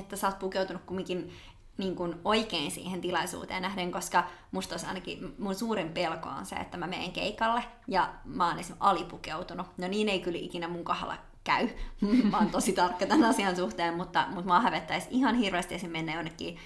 että 0.00 0.16
sä 0.16 0.26
oot 0.26 0.38
pukeutunut 0.38 0.82
kumminkin 0.82 1.32
niin 1.78 1.96
kuin 1.96 2.14
oikein 2.24 2.70
siihen 2.70 3.00
tilaisuuteen 3.00 3.62
nähden, 3.62 3.92
koska 3.92 4.24
musta 4.50 4.74
olisi 4.74 4.86
ainakin 4.86 5.34
mun 5.38 5.54
suurin 5.54 5.88
pelko 5.88 6.28
on 6.28 6.46
se, 6.46 6.56
että 6.56 6.76
mä 6.76 6.86
menen 6.86 7.12
keikalle 7.12 7.64
ja 7.88 8.14
mä 8.24 8.48
oon 8.48 8.58
esimerkiksi 8.58 8.86
alipukeutunut. 8.86 9.66
No 9.78 9.88
niin 9.88 10.08
ei 10.08 10.20
kyllä 10.20 10.38
ikinä 10.38 10.68
mun 10.68 10.84
kohdalla 10.84 11.16
käy. 11.44 11.68
mä 12.30 12.38
oon 12.38 12.50
tosi 12.50 12.72
tarkka 12.72 13.06
tämän 13.06 13.30
asian 13.30 13.56
suhteen, 13.56 13.94
mutta, 13.94 14.26
mutta 14.28 14.48
mä 14.48 14.60
hävettäisi 14.60 15.08
ihan 15.10 15.34
hirveästi 15.34 15.74
esim. 15.74 15.90
mennä 15.90 16.14
jonnekin 16.14 16.58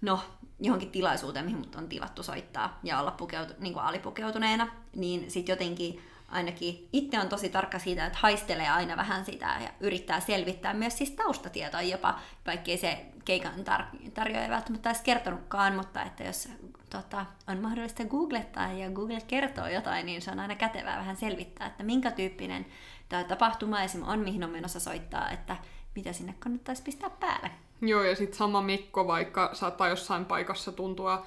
no, 0.00 0.20
johonkin 0.60 0.90
tilaisuuteen, 0.90 1.44
mihin 1.44 1.58
mut 1.58 1.74
on 1.74 1.88
tilattu 1.88 2.22
soittaa 2.22 2.78
ja 2.82 3.00
olla 3.00 3.10
pukeutu, 3.10 3.54
niin 3.58 3.72
kuin 3.72 3.84
alipukeutuneena, 3.84 4.68
niin 4.96 5.30
sitten 5.30 5.52
jotenkin 5.52 6.02
ainakin 6.28 6.88
itse 6.92 7.20
on 7.20 7.28
tosi 7.28 7.48
tarkka 7.48 7.78
siitä, 7.78 8.06
että 8.06 8.18
haistelee 8.22 8.68
aina 8.68 8.96
vähän 8.96 9.24
sitä 9.24 9.56
ja 9.60 9.70
yrittää 9.80 10.20
selvittää 10.20 10.74
myös 10.74 10.98
siis 10.98 11.10
taustatietoa 11.10 11.82
jopa, 11.82 12.18
vaikkei 12.46 12.78
se 12.78 13.06
keikan 13.24 13.52
tar- 13.54 14.10
tarjoaja 14.10 14.50
välttämättä 14.50 14.88
olisi 14.88 15.02
kertonutkaan, 15.02 15.76
mutta 15.76 16.02
että 16.02 16.24
jos 16.24 16.48
tota, 16.90 17.26
on 17.48 17.58
mahdollista 17.58 18.04
googlettaa 18.04 18.72
ja 18.72 18.90
Google 18.90 19.20
kertoo 19.26 19.66
jotain, 19.66 20.06
niin 20.06 20.22
se 20.22 20.30
on 20.30 20.40
aina 20.40 20.54
kätevää 20.54 20.98
vähän 20.98 21.16
selvittää, 21.16 21.66
että 21.66 21.82
minkä 21.82 22.10
tyyppinen 22.10 22.66
tämä 23.08 23.24
tapahtuma 23.24 23.82
esim. 23.82 24.02
on, 24.02 24.18
mihin 24.18 24.44
on 24.44 24.50
menossa 24.50 24.80
soittaa, 24.80 25.30
että 25.30 25.56
mitä 25.94 26.12
sinne 26.12 26.34
kannattaisi 26.38 26.82
pistää 26.82 27.10
päälle. 27.10 27.50
Joo, 27.80 28.02
ja 28.02 28.16
sitten 28.16 28.38
sama 28.38 28.62
Mikko, 28.62 29.06
vaikka 29.06 29.50
saattaa 29.52 29.88
jossain 29.88 30.24
paikassa 30.24 30.72
tuntua 30.72 31.26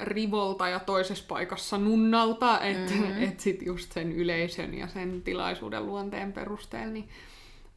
rivolta 0.00 0.68
ja 0.68 0.80
toisessa 0.80 1.24
paikassa 1.28 1.78
nunnalta, 1.78 2.60
että 2.60 2.92
mm-hmm. 2.92 3.22
et 3.22 3.40
sitten 3.40 3.66
just 3.66 3.92
sen 3.92 4.12
yleisön 4.12 4.74
ja 4.74 4.88
sen 4.88 5.22
tilaisuuden 5.22 5.86
luonteen 5.86 6.32
perusteella, 6.32 6.92
niin 6.92 7.08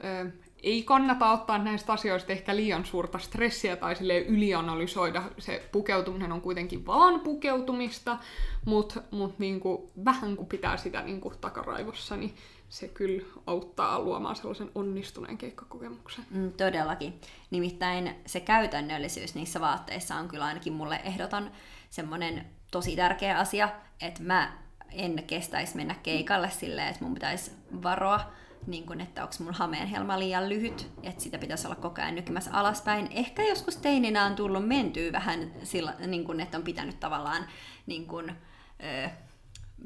ö, 0.03 0.31
ei 0.63 0.83
kannata 0.83 1.31
ottaa 1.31 1.57
näistä 1.57 1.93
asioista 1.93 2.31
ehkä 2.31 2.55
liian 2.55 2.85
suurta 2.85 3.19
stressiä 3.19 3.75
tai 3.75 3.95
sille 3.95 4.19
ylianalysoida. 4.19 5.23
Se 5.37 5.69
pukeutuminen 5.71 6.31
on 6.31 6.41
kuitenkin 6.41 6.85
vaan 6.85 7.19
pukeutumista, 7.19 8.17
mutta 8.65 9.01
mut 9.11 9.39
niinku, 9.39 9.91
vähän 10.05 10.35
kun 10.35 10.47
pitää 10.47 10.77
sitä 10.77 11.01
niinku 11.01 11.33
takaraivossa, 11.41 12.17
niin 12.17 12.35
se 12.69 12.87
kyllä 12.87 13.25
auttaa 13.47 13.99
luomaan 13.99 14.35
sellaisen 14.35 14.71
onnistuneen 14.75 15.37
keikkakokemuksen. 15.37 16.25
Mm, 16.29 16.51
todellakin. 16.51 17.21
Nimittäin 17.51 18.15
se 18.25 18.39
käytännöllisyys 18.39 19.35
niissä 19.35 19.61
vaatteissa 19.61 20.15
on 20.15 20.27
kyllä 20.27 20.45
ainakin 20.45 20.73
mulle 20.73 21.01
ehdoton 21.03 21.51
semmoinen 21.89 22.45
tosi 22.71 22.95
tärkeä 22.95 23.39
asia, 23.39 23.69
että 24.01 24.23
mä 24.23 24.57
en 24.91 25.23
kestäisi 25.27 25.75
mennä 25.75 25.95
keikalle 26.03 26.49
silleen, 26.49 26.87
että 26.87 27.03
mun 27.03 27.13
pitäisi 27.13 27.51
varoa, 27.83 28.31
niin 28.67 28.85
kun, 28.85 29.01
että 29.01 29.23
onko 29.23 29.35
mun 29.39 29.53
hameenhelma 29.53 30.19
liian 30.19 30.49
lyhyt, 30.49 30.91
että 31.03 31.23
sitä 31.23 31.37
pitäisi 31.37 31.67
olla 31.67 31.75
koko 31.75 32.01
ajan 32.01 32.15
nykymässä 32.15 32.51
alaspäin. 32.53 33.07
Ehkä 33.11 33.43
joskus 33.43 33.77
teininä 33.77 34.25
on 34.25 34.35
tullut 34.35 34.67
mentyä 34.67 35.11
vähän 35.11 35.51
sillä, 35.63 35.93
niin 36.07 36.25
kun, 36.25 36.39
että 36.39 36.57
on 36.57 36.63
pitänyt 36.63 36.99
tavallaan 36.99 37.45
niin 37.85 38.07
kun, 38.07 38.31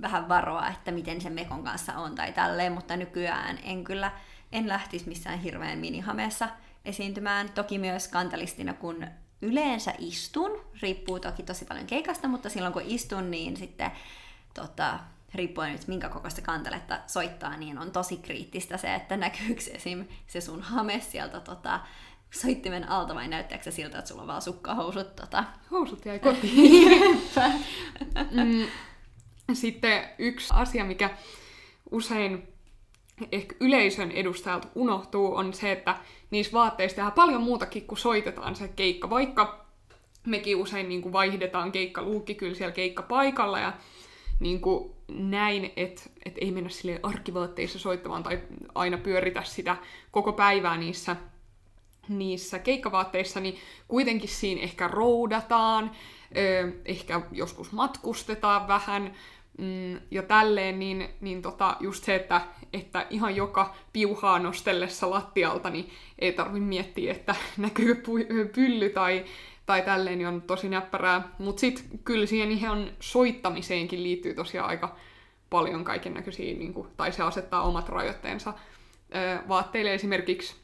vähän 0.01 0.29
varoa, 0.29 0.67
että 0.67 0.91
miten 0.91 1.21
se 1.21 1.29
mekon 1.29 1.63
kanssa 1.63 1.93
on 1.93 2.15
tai 2.15 2.33
tälleen, 2.33 2.71
mutta 2.71 2.97
nykyään 2.97 3.59
en 3.63 3.83
kyllä, 3.83 4.11
en 4.51 4.67
lähtisi 4.67 5.07
missään 5.07 5.39
hirveän 5.39 5.79
minihameessa 5.79 6.49
esiintymään. 6.85 7.49
Toki 7.49 7.77
myös 7.77 8.07
kantelistina, 8.07 8.73
kun 8.73 9.07
yleensä 9.41 9.93
istun, 9.97 10.61
riippuu 10.81 11.19
toki 11.19 11.43
tosi 11.43 11.65
paljon 11.65 11.87
keikasta, 11.87 12.27
mutta 12.27 12.49
silloin 12.49 12.73
kun 12.73 12.81
istun, 12.85 13.31
niin 13.31 13.57
sitten 13.57 13.91
tota, 14.53 14.99
riippuen 15.33 15.71
nyt 15.71 15.87
minkä 15.87 16.09
kokoista 16.09 16.41
kanteletta 16.41 16.99
soittaa, 17.07 17.57
niin 17.57 17.77
on 17.77 17.91
tosi 17.91 18.17
kriittistä 18.17 18.77
se, 18.77 18.95
että 18.95 19.17
näkyykö 19.17 19.61
esim. 19.73 20.05
se 20.27 20.41
sun 20.41 20.61
hame 20.61 20.99
sieltä 20.99 21.39
tota, 21.39 21.79
soittimen 22.31 22.89
alta 22.89 23.15
vai 23.15 23.27
näyttääkö 23.27 23.63
se 23.63 23.71
siltä, 23.71 23.99
että 23.99 24.09
sulla 24.09 24.21
on 24.21 24.27
vaan 24.27 24.41
sukkahousut? 24.41 25.15
Tota... 25.15 25.43
Housut 25.71 26.05
jäi 26.05 26.19
kotiin. 26.19 26.91
mm, 28.31 28.67
sitten 29.55 30.03
yksi 30.17 30.53
asia, 30.53 30.85
mikä 30.85 31.09
usein 31.91 32.47
ehkä 33.31 33.55
yleisön 33.59 34.11
edustajalta 34.11 34.67
unohtuu, 34.75 35.35
on 35.35 35.53
se, 35.53 35.71
että 35.71 35.95
niissä 36.31 36.53
vaatteissa 36.53 36.95
tehdään 36.95 37.11
paljon 37.11 37.43
muutakin 37.43 37.87
kuin 37.87 37.99
soitetaan 37.99 38.55
se 38.55 38.67
keikka. 38.67 39.09
Vaikka 39.09 39.65
mekin 40.27 40.57
usein 40.57 40.89
niin 40.89 41.01
kuin 41.01 41.13
vaihdetaan 41.13 41.71
keikkaluukki 41.71 42.35
kyllä 42.35 42.55
siellä 42.55 42.73
keikkapaikalla 42.73 43.59
ja 43.59 43.73
niin 44.39 44.61
kuin 44.61 44.91
näin, 45.07 45.73
että 45.75 46.01
et 46.25 46.37
ei 46.41 46.51
mennä 46.51 46.69
sille 46.69 46.99
arkivaatteissa 47.03 47.79
soittamaan 47.79 48.23
tai 48.23 48.39
aina 48.75 48.97
pyöritä 48.97 49.43
sitä 49.43 49.75
koko 50.11 50.33
päivää 50.33 50.77
niissä, 50.77 51.15
niissä 52.09 52.59
keikkavaatteissa, 52.59 53.39
niin 53.39 53.57
kuitenkin 53.87 54.29
siinä 54.29 54.61
ehkä 54.61 54.87
roudataan, 54.87 55.91
ehkä 56.85 57.21
joskus 57.31 57.71
matkustetaan 57.71 58.67
vähän, 58.67 59.13
mm, 59.59 59.99
ja 60.11 60.23
tälleen, 60.23 60.79
niin, 60.79 61.09
niin 61.21 61.41
tota, 61.41 61.77
just 61.79 62.03
se, 62.03 62.15
että, 62.15 62.41
että 62.73 63.07
ihan 63.09 63.35
joka 63.35 63.75
piuhaa 63.93 64.39
nostellessa 64.39 65.09
lattialta, 65.09 65.69
niin 65.69 65.89
ei 66.19 66.33
tarvitse 66.33 66.67
miettiä, 66.67 67.11
että 67.11 67.35
näkyy 67.57 68.03
pylly 68.55 68.89
tai, 68.89 69.25
tai 69.65 69.81
tälleen, 69.81 70.17
niin 70.17 70.27
on 70.27 70.41
tosi 70.41 70.69
näppärää. 70.69 71.29
Mutta 71.39 71.59
sitten 71.59 71.99
kyllä 72.03 72.25
siihen 72.25 72.51
ihan 72.51 72.91
soittamiseenkin 72.99 74.03
liittyy 74.03 74.33
tosiaan 74.33 74.69
aika 74.69 74.95
paljon 75.49 75.83
kaiken 75.83 76.13
näköisiä, 76.13 76.53
niin 76.57 76.73
kuin, 76.73 76.87
tai 76.97 77.11
se 77.11 77.23
asettaa 77.23 77.63
omat 77.63 77.89
rajoitteensa 77.89 78.53
vaatteille 79.47 79.93
esimerkiksi 79.93 80.55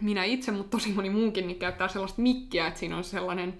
minä 0.00 0.24
itse, 0.24 0.52
mutta 0.52 0.70
tosi 0.70 0.92
moni 0.92 1.10
muukin, 1.10 1.46
niin 1.46 1.58
käyttää 1.58 1.88
sellaista 1.88 2.22
mikkiä, 2.22 2.66
että 2.66 2.80
siinä 2.80 2.96
on 2.96 3.04
sellainen 3.04 3.54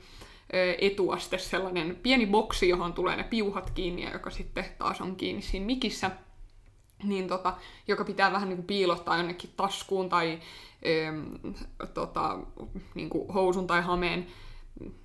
etuaste, 0.78 1.38
sellainen 1.38 1.96
pieni 2.02 2.26
boksi, 2.26 2.68
johon 2.68 2.92
tulee 2.92 3.16
ne 3.16 3.24
piuhat 3.24 3.70
kiinni 3.70 4.02
ja 4.02 4.10
joka 4.10 4.30
sitten 4.30 4.64
taas 4.78 5.00
on 5.00 5.16
kiinni 5.16 5.42
siinä 5.42 5.66
mikissä, 5.66 6.10
niin 7.02 7.28
tota, 7.28 7.54
joka 7.88 8.04
pitää 8.04 8.32
vähän 8.32 8.48
niin 8.48 8.56
kuin 8.56 8.66
piilottaa 8.66 9.16
jonnekin 9.16 9.50
taskuun 9.56 10.08
tai 10.08 10.38
ö, 10.86 11.88
tota, 11.94 12.38
niin 12.94 13.10
kuin 13.10 13.32
housun 13.32 13.66
tai 13.66 13.82
hameen 13.82 14.26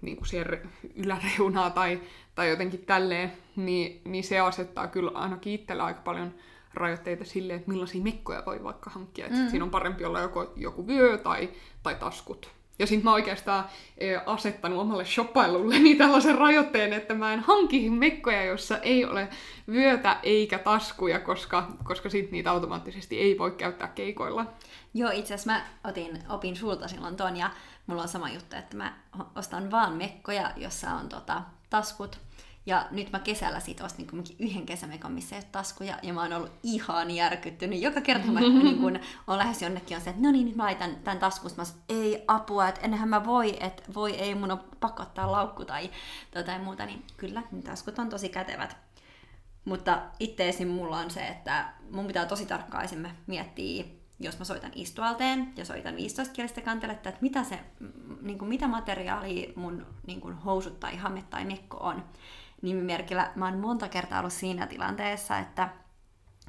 niin 0.01 0.17
kuin 0.17 0.27
siihen 0.27 0.69
yläreunaa 0.95 1.69
tai, 1.69 2.01
tai 2.35 2.49
jotenkin 2.49 2.85
tälleen, 2.85 3.31
niin, 3.55 4.01
niin 4.05 4.23
se 4.23 4.39
asettaa 4.39 4.87
kyllä 4.87 5.11
ainakin 5.13 5.53
itsellä 5.53 5.85
aika 5.85 6.01
paljon 6.01 6.33
rajoitteita 6.73 7.25
sille, 7.25 7.53
että 7.53 7.71
millaisia 7.71 8.03
mekkoja 8.03 8.43
voi 8.45 8.63
vaikka 8.63 8.89
hankkia. 8.89 9.27
Mm. 9.29 9.49
siinä 9.49 9.65
on 9.65 9.71
parempi 9.71 10.05
olla 10.05 10.19
joko, 10.19 10.53
joku 10.55 10.87
vyö 10.87 11.17
tai, 11.17 11.49
tai 11.83 11.95
taskut. 11.95 12.51
Ja 12.79 12.87
sitten 12.87 13.03
mä 13.03 13.13
oikeastaan 13.13 13.65
asettanut 14.25 14.79
omalle 14.79 15.05
shoppailulleni 15.05 15.95
tällaisen 15.95 16.37
rajoitteen, 16.37 16.93
että 16.93 17.13
mä 17.13 17.33
en 17.33 17.39
hanki 17.39 17.89
mekkoja, 17.89 18.43
jossa 18.45 18.77
ei 18.77 19.05
ole 19.05 19.29
vyötä 19.71 20.17
eikä 20.23 20.59
taskuja, 20.59 21.19
koska, 21.19 21.71
koska 21.83 22.09
sit 22.09 22.31
niitä 22.31 22.51
automaattisesti 22.51 23.19
ei 23.19 23.37
voi 23.37 23.51
käyttää 23.51 23.87
keikoilla. 23.87 24.45
Joo, 24.93 25.11
itse 25.11 25.33
asiassa 25.33 25.51
mä 25.51 25.65
otin, 25.83 26.23
opin 26.29 26.55
sulta 26.55 26.87
silloin 26.87 27.15
ton 27.15 27.37
ja 27.37 27.49
mulla 27.87 28.01
on 28.01 28.07
sama 28.07 28.29
juttu, 28.29 28.55
että 28.55 28.77
mä 28.77 28.93
ostan 29.35 29.71
vaan 29.71 29.93
mekkoja, 29.93 30.51
jossa 30.57 30.89
on 30.89 31.09
tota, 31.09 31.41
taskut. 31.69 32.19
Ja 32.65 32.87
nyt 32.91 33.11
mä 33.11 33.19
kesällä 33.19 33.59
sit 33.59 33.81
ostin 33.81 34.07
kumminkin 34.07 34.35
yhden 34.39 34.65
kesämekon, 34.65 35.11
missä 35.11 35.35
ei 35.35 35.39
ole 35.39 35.47
taskuja, 35.51 35.99
ja 36.03 36.13
mä 36.13 36.21
oon 36.21 36.33
ollut 36.33 36.51
ihan 36.63 37.11
järkyttynyt. 37.11 37.81
Joka 37.81 38.01
kerta 38.01 38.27
mä 38.27 38.39
niin 38.63 38.77
kun 38.77 38.99
on 39.27 39.37
lähes 39.37 39.61
jonnekin 39.61 39.97
on 39.97 40.03
se, 40.03 40.09
että 40.09 40.21
no 40.21 40.31
niin, 40.31 40.45
nyt 40.45 40.55
mä 40.55 40.63
laitan 40.63 40.95
tämän 40.95 41.19
taskun, 41.19 41.51
mä 41.57 41.65
sanon, 41.65 41.83
ei 41.89 42.23
apua, 42.27 42.67
että 42.67 42.81
enhän 42.81 43.09
mä 43.09 43.25
voi, 43.25 43.57
että 43.59 43.83
voi 43.93 44.11
ei 44.11 44.35
mun 44.35 44.51
on 44.51 44.63
pakottaa 44.79 45.31
laukku 45.31 45.65
tai 45.65 45.89
jotain 46.35 46.61
muuta, 46.61 46.85
niin 46.85 47.03
kyllä, 47.17 47.43
niin 47.51 47.63
taskut 47.63 47.99
on 47.99 48.09
tosi 48.09 48.29
kätevät. 48.29 48.77
Mutta 49.65 50.01
itse 50.19 50.49
esim. 50.49 50.67
mulla 50.67 50.97
on 50.97 51.11
se, 51.11 51.27
että 51.27 51.73
mun 51.91 52.07
pitää 52.07 52.25
tosi 52.25 52.45
tarkkaan 52.45 52.87
miettiä 53.27 53.83
jos 54.21 54.39
mä 54.39 54.45
soitan 54.45 54.71
istualteen 54.75 55.53
ja 55.57 55.65
soitan 55.65 55.95
15 55.95 56.33
kielistä 56.33 56.61
kanteletta, 56.61 57.09
että 57.09 57.21
mitä, 57.21 57.43
se, 57.43 57.59
niin 58.21 58.37
kuin, 58.37 58.49
mitä 58.49 58.67
materiaali 58.67 59.53
mun 59.55 59.85
niin 60.07 60.21
kuin, 60.21 60.35
housut 60.35 60.79
tai 60.79 60.97
hame 60.97 61.23
tai 61.29 61.45
mekko 61.45 61.77
on. 61.77 62.03
Nimimerkillä 62.61 63.31
mä 63.35 63.45
oon 63.45 63.57
monta 63.57 63.89
kertaa 63.89 64.19
ollut 64.19 64.33
siinä 64.33 64.67
tilanteessa, 64.67 65.37
että 65.37 65.69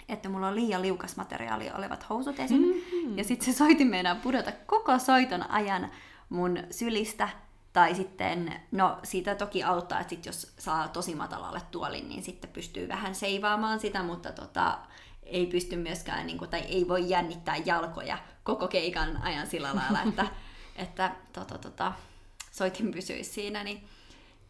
että 0.09 0.29
mulla 0.29 0.49
on 0.49 0.55
liian 0.55 0.83
liukas 0.83 1.17
materiaali 1.17 1.71
olevat 1.71 2.09
housut 2.09 2.41
esim. 2.41 2.63
Mm-hmm. 2.63 3.19
Ja 3.19 3.25
sitten 3.25 3.53
se 3.53 3.59
soitin 3.59 3.87
meinaa 3.87 4.15
pudota 4.15 4.53
koko 4.67 4.99
soiton 4.99 5.51
ajan 5.51 5.91
mun 6.29 6.59
sylistä. 6.71 7.29
Tai 7.73 7.95
sitten, 7.95 8.61
no 8.71 8.99
siitä 9.03 9.35
toki 9.35 9.63
auttaa, 9.63 10.01
että 10.01 10.11
sit 10.11 10.27
jos 10.27 10.53
saa 10.59 10.89
tosi 10.89 11.15
matalalle 11.15 11.61
tuolin, 11.71 12.09
niin 12.09 12.23
sitten 12.23 12.51
pystyy 12.51 12.89
vähän 12.89 13.15
seivaamaan 13.15 13.81
sitä, 13.81 14.03
mutta 14.03 14.33
tota, 14.33 14.79
ei 15.23 15.47
pysty 15.47 15.77
myöskään, 15.77 16.27
niin 16.27 16.39
kuin, 16.39 16.51
tai 16.51 16.61
ei 16.61 16.89
voi 16.89 17.11
jännittää 17.11 17.57
jalkoja 17.57 18.19
koko 18.45 18.69
keikan 18.69 19.23
ajan 19.23 19.47
sillä 19.47 19.71
lailla, 19.75 20.03
että, 20.09 20.27
että 20.85 21.15
tota, 21.33 21.59
tota, 21.59 21.93
soitin 22.51 22.91
pysyisi 22.91 23.31
siinä, 23.31 23.65
niin, 23.65 23.85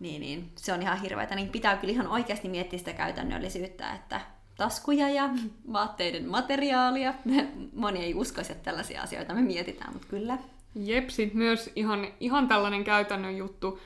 niin, 0.03 0.21
niin 0.21 0.53
se 0.57 0.73
on 0.73 0.83
ihan 0.83 1.01
hirveätä. 1.01 1.35
Niin 1.35 1.49
pitää 1.49 1.77
kyllä 1.77 1.93
ihan 1.93 2.07
oikeasti 2.07 2.49
miettiä 2.49 2.79
sitä 2.79 2.93
käytännöllisyyttä, 2.93 3.93
että 3.93 4.21
taskuja 4.57 5.09
ja 5.09 5.31
vaatteiden 5.73 6.29
materiaalia. 6.29 7.15
Moni 7.73 8.05
ei 8.05 8.15
uskoisi, 8.15 8.53
että 8.53 8.65
tällaisia 8.65 9.03
asioita 9.03 9.35
me 9.35 9.43
mietitään, 9.43 9.93
mutta 9.93 10.09
kyllä. 10.09 10.39
Jep, 10.75 11.09
myös 11.35 11.71
ihan, 11.77 12.09
ihan 12.21 12.49
tällainen 12.49 12.85
käytännön 12.85 13.37
juttu 13.37 13.81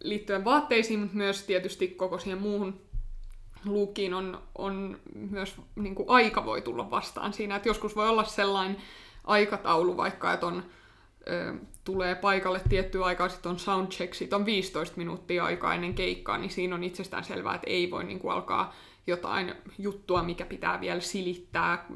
liittyen 0.00 0.44
vaatteisiin, 0.44 1.00
mutta 1.00 1.16
myös 1.16 1.42
tietysti 1.42 1.88
koko 1.88 2.18
siihen 2.18 2.42
muuhun 2.42 2.80
luukiin 3.64 4.14
on, 4.14 4.42
on 4.58 4.98
myös 5.14 5.54
niin 5.76 5.94
kuin 5.94 6.10
aika 6.10 6.44
voi 6.44 6.62
tulla 6.62 6.90
vastaan 6.90 7.32
siinä, 7.32 7.56
että 7.56 7.68
joskus 7.68 7.96
voi 7.96 8.08
olla 8.08 8.24
sellainen 8.24 8.76
aikataulu 9.24 9.96
vaikka, 9.96 10.32
että 10.32 10.46
on, 10.46 10.62
ö, 11.30 11.54
tulee 11.84 12.14
paikalle 12.14 12.60
tietty 12.68 13.04
aika, 13.04 13.28
sitten 13.28 13.50
on 13.50 13.58
soundcheck, 13.58 14.14
sitten 14.14 14.38
on 14.38 14.46
15 14.46 14.96
minuuttia 14.96 15.44
aikaa 15.44 15.74
ennen 15.74 15.94
keikkaa, 15.94 16.38
niin 16.38 16.50
siinä 16.50 16.74
on 16.74 16.84
itsestään 16.84 17.24
selvää, 17.24 17.54
että 17.54 17.70
ei 17.70 17.90
voi 17.90 18.04
niin 18.04 18.18
kuin 18.18 18.32
alkaa 18.32 18.74
jotain 19.06 19.54
juttua, 19.78 20.22
mikä 20.22 20.46
pitää 20.46 20.80
vielä 20.80 21.00
silittää 21.00 21.86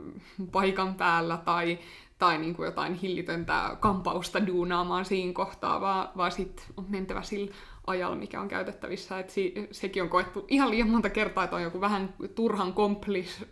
paikan 0.53 0.95
päällä 0.95 1.37
tai, 1.37 1.79
tai 2.19 2.39
niin 2.39 2.55
kuin 2.55 2.67
jotain 2.67 2.95
hillitöntä 2.95 3.77
kampausta 3.81 4.47
duunaamaan 4.47 5.05
siinä 5.05 5.33
kohtaa, 5.33 5.81
vaan, 5.81 6.09
vaan 6.17 6.33
sitten 6.33 6.65
on 6.77 6.85
mentävä 6.89 7.23
sillä 7.23 7.55
ajalla, 7.87 8.17
mikä 8.17 8.41
on 8.41 8.49
käytettävissä. 8.49 9.19
Et 9.19 9.31
si, 9.31 9.69
sekin 9.71 10.03
on 10.03 10.09
koettu 10.09 10.45
ihan 10.49 10.71
liian 10.71 10.89
monta 10.89 11.11
kertaa, 11.11 11.45
että 11.45 11.57
on 11.57 11.63
joku 11.63 11.81
vähän 11.81 12.15
turhan 12.35 12.73
komplis, 12.73 13.45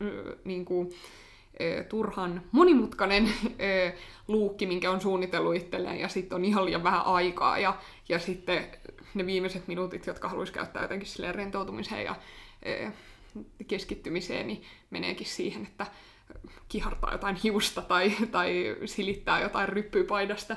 niin 0.44 0.64
kuin, 0.64 0.90
turhan 1.88 2.42
monimutkainen 2.52 3.32
luukki, 4.28 4.66
minkä 4.66 4.90
on 4.90 5.00
suunnitellut 5.00 5.56
itselleen, 5.56 6.00
ja 6.00 6.08
sitten 6.08 6.36
on 6.36 6.44
ihan 6.44 6.64
liian 6.64 6.82
vähän 6.82 7.06
aikaa, 7.06 7.58
ja, 7.58 7.76
ja 8.08 8.18
sitten 8.18 8.66
ne 9.14 9.26
viimeiset 9.26 9.68
minuutit, 9.68 10.06
jotka 10.06 10.28
haluaisi 10.28 10.52
käyttää 10.52 10.82
jotenkin 10.82 11.08
silleen 11.08 11.34
rentoutumiseen 11.34 12.04
ja 12.04 12.14
keskittymiseen, 13.68 14.46
niin 14.46 14.62
meneekin 14.90 15.26
siihen, 15.26 15.66
että 15.66 15.86
kihartaa 16.68 17.12
jotain 17.12 17.36
hiusta 17.36 17.82
tai, 17.82 18.12
tai 18.30 18.76
silittää 18.84 19.40
jotain 19.40 19.68
ryppypaidasta. 19.68 20.56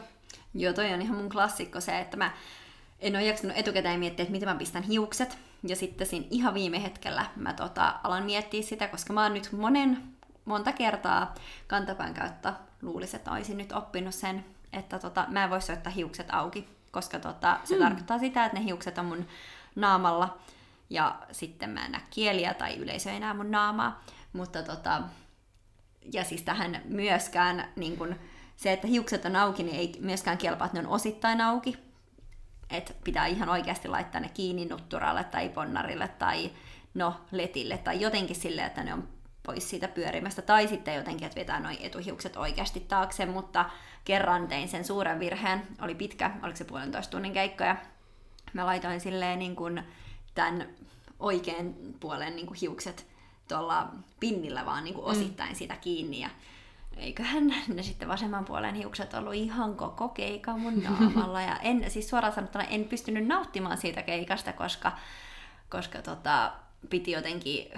Joo, 0.54 0.74
toi 0.74 0.94
on 0.94 1.02
ihan 1.02 1.18
mun 1.18 1.30
klassikko 1.30 1.80
se, 1.80 2.00
että 2.00 2.18
mä 2.18 2.32
en 3.00 3.16
ole 3.16 3.26
jaksanut 3.26 3.58
etukäteen 3.58 4.00
miettiä, 4.00 4.24
että 4.24 4.32
miten 4.32 4.50
mä 4.50 4.56
pistän 4.56 4.84
hiukset. 4.84 5.38
Ja 5.68 5.76
sitten 5.76 6.08
siinä 6.08 6.26
ihan 6.30 6.54
viime 6.54 6.84
hetkellä 6.84 7.26
mä 7.36 7.54
tota, 7.54 7.96
alan 8.04 8.26
miettiä 8.26 8.62
sitä, 8.62 8.88
koska 8.88 9.14
mä 9.14 9.24
oon 9.24 9.34
nyt 9.34 9.50
monen, 9.52 9.98
monta 10.52 10.72
kertaa 10.72 11.36
kantapään 11.68 12.14
kautta 12.14 12.54
luulisin, 12.82 13.18
että 13.18 13.32
olisin 13.32 13.58
nyt 13.58 13.72
oppinut 13.72 14.16
sen, 14.16 14.46
että 14.74 15.00
tota, 15.00 15.26
mä 15.28 15.44
en 15.44 15.50
voi 15.50 15.62
soittaa 15.62 15.94
hiukset 15.94 16.28
auki, 16.32 16.70
koska 16.92 17.20
tota, 17.20 17.60
se 17.64 17.76
hmm. 17.76 17.84
tarkoittaa 17.84 18.20
sitä, 18.20 18.46
että 18.46 18.60
ne 18.60 18.66
hiukset 18.66 18.98
on 18.98 19.06
mun 19.06 19.28
naamalla 19.76 20.38
ja 20.90 21.16
sitten 21.32 21.70
mä 21.70 21.86
en 21.86 21.92
näe 21.92 22.02
kieliä 22.10 22.54
tai 22.54 22.76
yleisö 22.76 23.12
ei 23.12 23.20
näe 23.20 23.34
mun 23.34 23.52
naamaa. 23.52 24.04
Mutta 24.34 24.64
tota, 24.64 25.02
ja 26.14 26.24
siis 26.24 26.42
tähän 26.42 26.82
myöskään 26.86 27.68
niin 27.76 27.98
kun, 27.98 28.16
se, 28.56 28.74
että 28.74 28.88
hiukset 28.88 29.26
on 29.26 29.36
auki, 29.36 29.64
niin 29.64 29.76
ei 29.76 29.98
myöskään 30.00 30.38
kelpaa, 30.38 30.66
että 30.66 30.82
ne 30.82 30.88
on 30.88 30.94
osittain 30.94 31.42
auki, 31.42 31.78
että 32.70 32.94
pitää 33.04 33.26
ihan 33.26 33.50
oikeasti 33.50 33.88
laittaa 33.88 34.22
ne 34.22 34.30
kiinni 34.30 34.66
nutturalle 34.66 35.24
tai 35.24 35.50
ponnarille 35.50 36.08
tai 36.08 36.52
no, 36.94 37.14
letille 37.32 37.78
tai 37.78 38.02
jotenkin 38.02 38.36
silleen, 38.36 38.68
että 38.68 38.84
ne 38.84 38.94
on 38.94 39.08
pois 39.44 39.70
siitä 39.70 39.88
pyörimästä, 39.88 40.42
tai 40.42 40.68
sitten 40.68 40.96
jotenkin, 40.96 41.26
että 41.26 41.40
vetää 41.40 41.60
noin 41.60 41.78
etuhiukset 41.82 42.38
oikeasti 42.38 42.80
taakse, 42.80 43.26
mutta 43.26 43.66
kerran 44.06 44.48
tein 44.48 44.68
sen 44.68 44.86
suuren 44.86 45.20
virheen, 45.20 45.68
oli 45.82 45.96
pitkä, 45.96 46.32
oliko 46.44 46.58
se 46.58 46.64
puolentoista 46.64 47.12
tunnin 47.12 47.34
keikka, 47.34 47.64
ja 47.64 47.76
mä 48.54 48.66
laitoin 48.66 49.00
silleen 49.00 49.40
niin 49.40 49.56
kuin 49.56 49.84
tämän 50.36 50.68
oikean 51.20 51.74
puolen 52.00 52.36
niin 52.36 52.48
kuin 52.48 52.58
hiukset 52.62 53.08
tuolla 53.48 53.88
pinnillä 54.20 54.66
vaan 54.66 54.84
niin 54.84 54.94
kuin 54.94 55.06
mm. 55.06 55.12
osittain 55.12 55.52
mm. 55.52 55.56
sitä 55.56 55.76
kiinni, 55.76 56.20
ja 56.20 56.30
eiköhän 56.98 57.48
ne 57.68 57.84
sitten 57.84 58.08
vasemman 58.08 58.46
puolen 58.46 58.76
hiukset 58.76 59.14
ollut 59.14 59.34
ihan 59.34 59.76
koko 59.76 60.10
keika 60.10 60.58
mun 60.58 60.84
naamalla. 60.84 61.42
Ja 61.42 61.58
en, 61.58 61.92
siis 61.92 62.10
suoraan 62.10 62.34
sanottuna 62.34 62.64
en 62.64 62.86
pystynyt 62.86 63.28
nauttimaan 63.28 63.78
siitä 63.78 64.02
keikasta, 64.02 64.54
koska, 64.54 64.92
koska 65.70 66.02
tota, 66.02 66.52
piti 66.90 67.12
jotenkin 67.12 67.72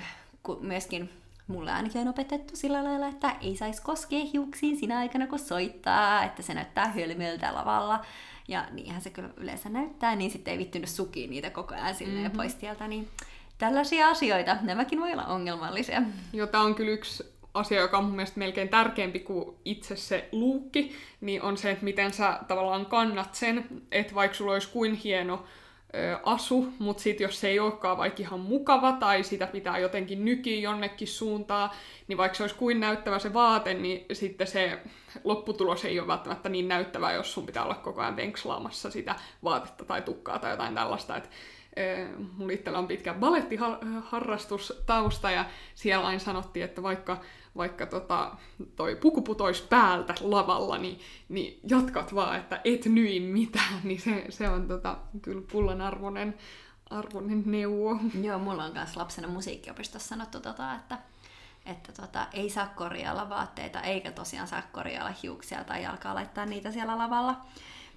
myöskin 0.62 1.23
mulle 1.48 1.72
ainakin 1.72 2.02
on 2.02 2.08
opetettu 2.08 2.56
sillä 2.56 2.84
lailla, 2.84 3.08
että 3.08 3.36
ei 3.42 3.58
saisi 3.58 3.82
koskea 3.82 4.26
hiuksiin 4.34 4.78
sinä 4.78 4.98
aikana, 4.98 5.28
kun 5.28 5.40
soittaa, 5.40 6.24
että 6.24 6.42
se 6.42 6.54
näyttää 6.54 6.88
hölmöltä 6.88 7.54
lavalla. 7.54 8.06
Ja 8.48 8.66
niinhän 8.72 9.02
se 9.02 9.10
kyllä 9.10 9.30
yleensä 9.38 9.70
näyttää, 9.70 10.16
niin 10.16 10.32
sitten 10.32 10.52
ei 10.52 10.58
vittynyt 10.58 10.90
sukiin 10.90 11.30
niitä 11.30 11.50
koko 11.50 11.76
ajan 11.76 11.96
sinne 11.96 12.14
mm-hmm. 12.14 12.24
ja 12.24 12.30
pois 12.30 12.56
tieltä, 12.56 12.88
niin 12.88 13.08
tällaisia 13.58 14.08
asioita, 14.08 14.58
nämäkin 14.62 15.00
voi 15.00 15.12
olla 15.12 15.26
ongelmallisia. 15.26 16.02
Joo, 16.34 16.48
tämä 16.48 16.64
on 16.64 16.76
kyllä 16.76 16.92
yksi 16.92 17.34
asia, 17.54 17.82
joka 17.82 17.98
on 17.98 18.04
mun 18.04 18.16
mielestä 18.16 18.40
melkein 18.40 18.70
tärkeämpi 18.70 19.20
kuin 19.20 19.56
itse 19.66 19.96
se 19.96 20.30
luukki, 20.32 20.96
niin 21.22 21.42
on 21.42 21.58
se, 21.58 21.72
että 21.72 21.84
miten 21.84 22.14
sä 22.14 22.40
tavallaan 22.48 22.86
kannat 22.86 23.36
sen, 23.36 23.82
että 23.92 24.16
vaikka 24.16 24.38
sulla 24.38 24.54
olisi 24.54 24.70
kuin 24.70 24.94
hieno 24.94 25.44
asu, 26.24 26.74
mutta 26.80 27.04
sitten 27.04 27.26
jos 27.26 27.40
se 27.40 27.48
ei 27.48 27.60
olekaan 27.60 27.98
vaikka 27.98 28.22
ihan 28.22 28.40
mukava 28.40 28.92
tai 28.92 29.24
sitä 29.24 29.48
pitää 29.48 29.78
jotenkin 29.78 30.26
nykiä 30.26 30.60
jonnekin 30.60 31.08
suuntaan, 31.08 31.70
niin 32.08 32.18
vaikka 32.18 32.36
se 32.36 32.44
olisi 32.44 32.56
kuin 32.56 32.80
näyttävä 32.80 33.20
se 33.20 33.34
vaate, 33.34 33.74
niin 33.74 34.06
sitten 34.14 34.48
se 34.48 34.80
lopputulos 35.24 35.86
ei 35.86 36.00
ole 36.00 36.08
välttämättä 36.08 36.50
niin 36.50 36.68
näyttävää, 36.68 37.14
jos 37.14 37.34
sun 37.34 37.46
pitää 37.46 37.64
olla 37.64 37.76
koko 37.76 38.02
ajan 38.02 38.16
venkslaamassa 38.16 38.92
sitä 38.92 39.16
vaatetta 39.44 39.86
tai 39.86 40.02
tukkaa 40.02 40.40
tai 40.40 40.52
jotain 40.52 40.76
tällaista. 40.76 41.18
Että 41.18 41.30
mulla 42.38 42.54
itsellä 42.54 42.80
on 42.80 42.88
pitkä 42.88 43.14
balettiharrastustausta 43.14 45.32
ja 45.32 45.46
siellä 45.76 46.08
aina 46.08 46.20
sanottiin, 46.20 46.66
että 46.66 46.84
vaikka 46.84 47.18
vaikka 47.58 47.86
tota, 47.86 48.32
toi 48.76 48.96
puku 48.96 49.22
putoisi 49.22 49.64
päältä 49.70 50.16
lavalla, 50.22 50.78
niin, 50.78 51.00
niin 51.30 51.60
jatkat 51.70 52.16
vaan, 52.16 52.40
että 52.40 52.62
et 52.64 52.86
nyi 52.86 53.20
mitään, 53.20 53.80
niin 53.84 54.02
se, 54.02 54.26
se 54.30 54.50
on 54.50 54.68
tota, 54.68 54.98
kyllä 55.22 55.42
pullan 55.52 55.82
arvoinen, 55.82 56.38
arvoinen 56.90 57.44
neuvo. 57.46 58.00
Joo, 58.22 58.40
mulla 58.40 58.64
on 58.64 58.74
myös 58.74 58.98
lapsena 58.98 59.28
musiikkiopistossa 59.28 60.08
sanottu, 60.08 60.40
tota, 60.40 60.76
että, 60.76 60.98
että 61.66 61.92
tota, 61.92 62.28
ei 62.34 62.50
saa 62.50 62.68
korjailla 62.68 63.30
vaatteita, 63.30 63.82
eikä 63.82 64.12
tosiaan 64.12 64.48
saa 64.48 64.64
korjailla 64.72 65.14
hiuksia 65.24 65.64
tai 65.64 65.86
alkaa 65.86 66.16
laittaa 66.16 66.46
niitä 66.46 66.72
siellä 66.72 66.98
lavalla. 66.98 67.42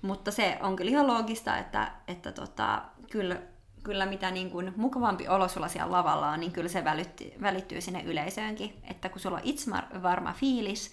Mutta 0.02 0.30
se 0.30 0.58
on 0.60 0.76
kyllä 0.76 0.90
ihan 0.90 1.06
loogista, 1.06 1.58
että, 1.58 1.92
että 2.08 2.32
tota, 2.32 2.82
kyllä 3.10 3.42
kyllä 3.86 4.06
mitä 4.06 4.30
niin 4.30 4.50
kuin 4.50 4.72
mukavampi 4.76 5.28
olo 5.28 5.48
sulla 5.48 5.68
siellä 5.68 5.92
lavalla 5.92 6.30
on, 6.30 6.40
niin 6.40 6.52
kyllä 6.52 6.68
se 6.68 6.84
välittyy, 6.84 7.32
välittyy 7.42 7.80
sinne 7.80 8.02
yleisöönkin. 8.02 8.74
Että 8.90 9.08
kun 9.08 9.20
sulla 9.20 9.36
on 9.36 9.42
itse 9.44 9.70
varma 10.02 10.32
fiilis, 10.32 10.92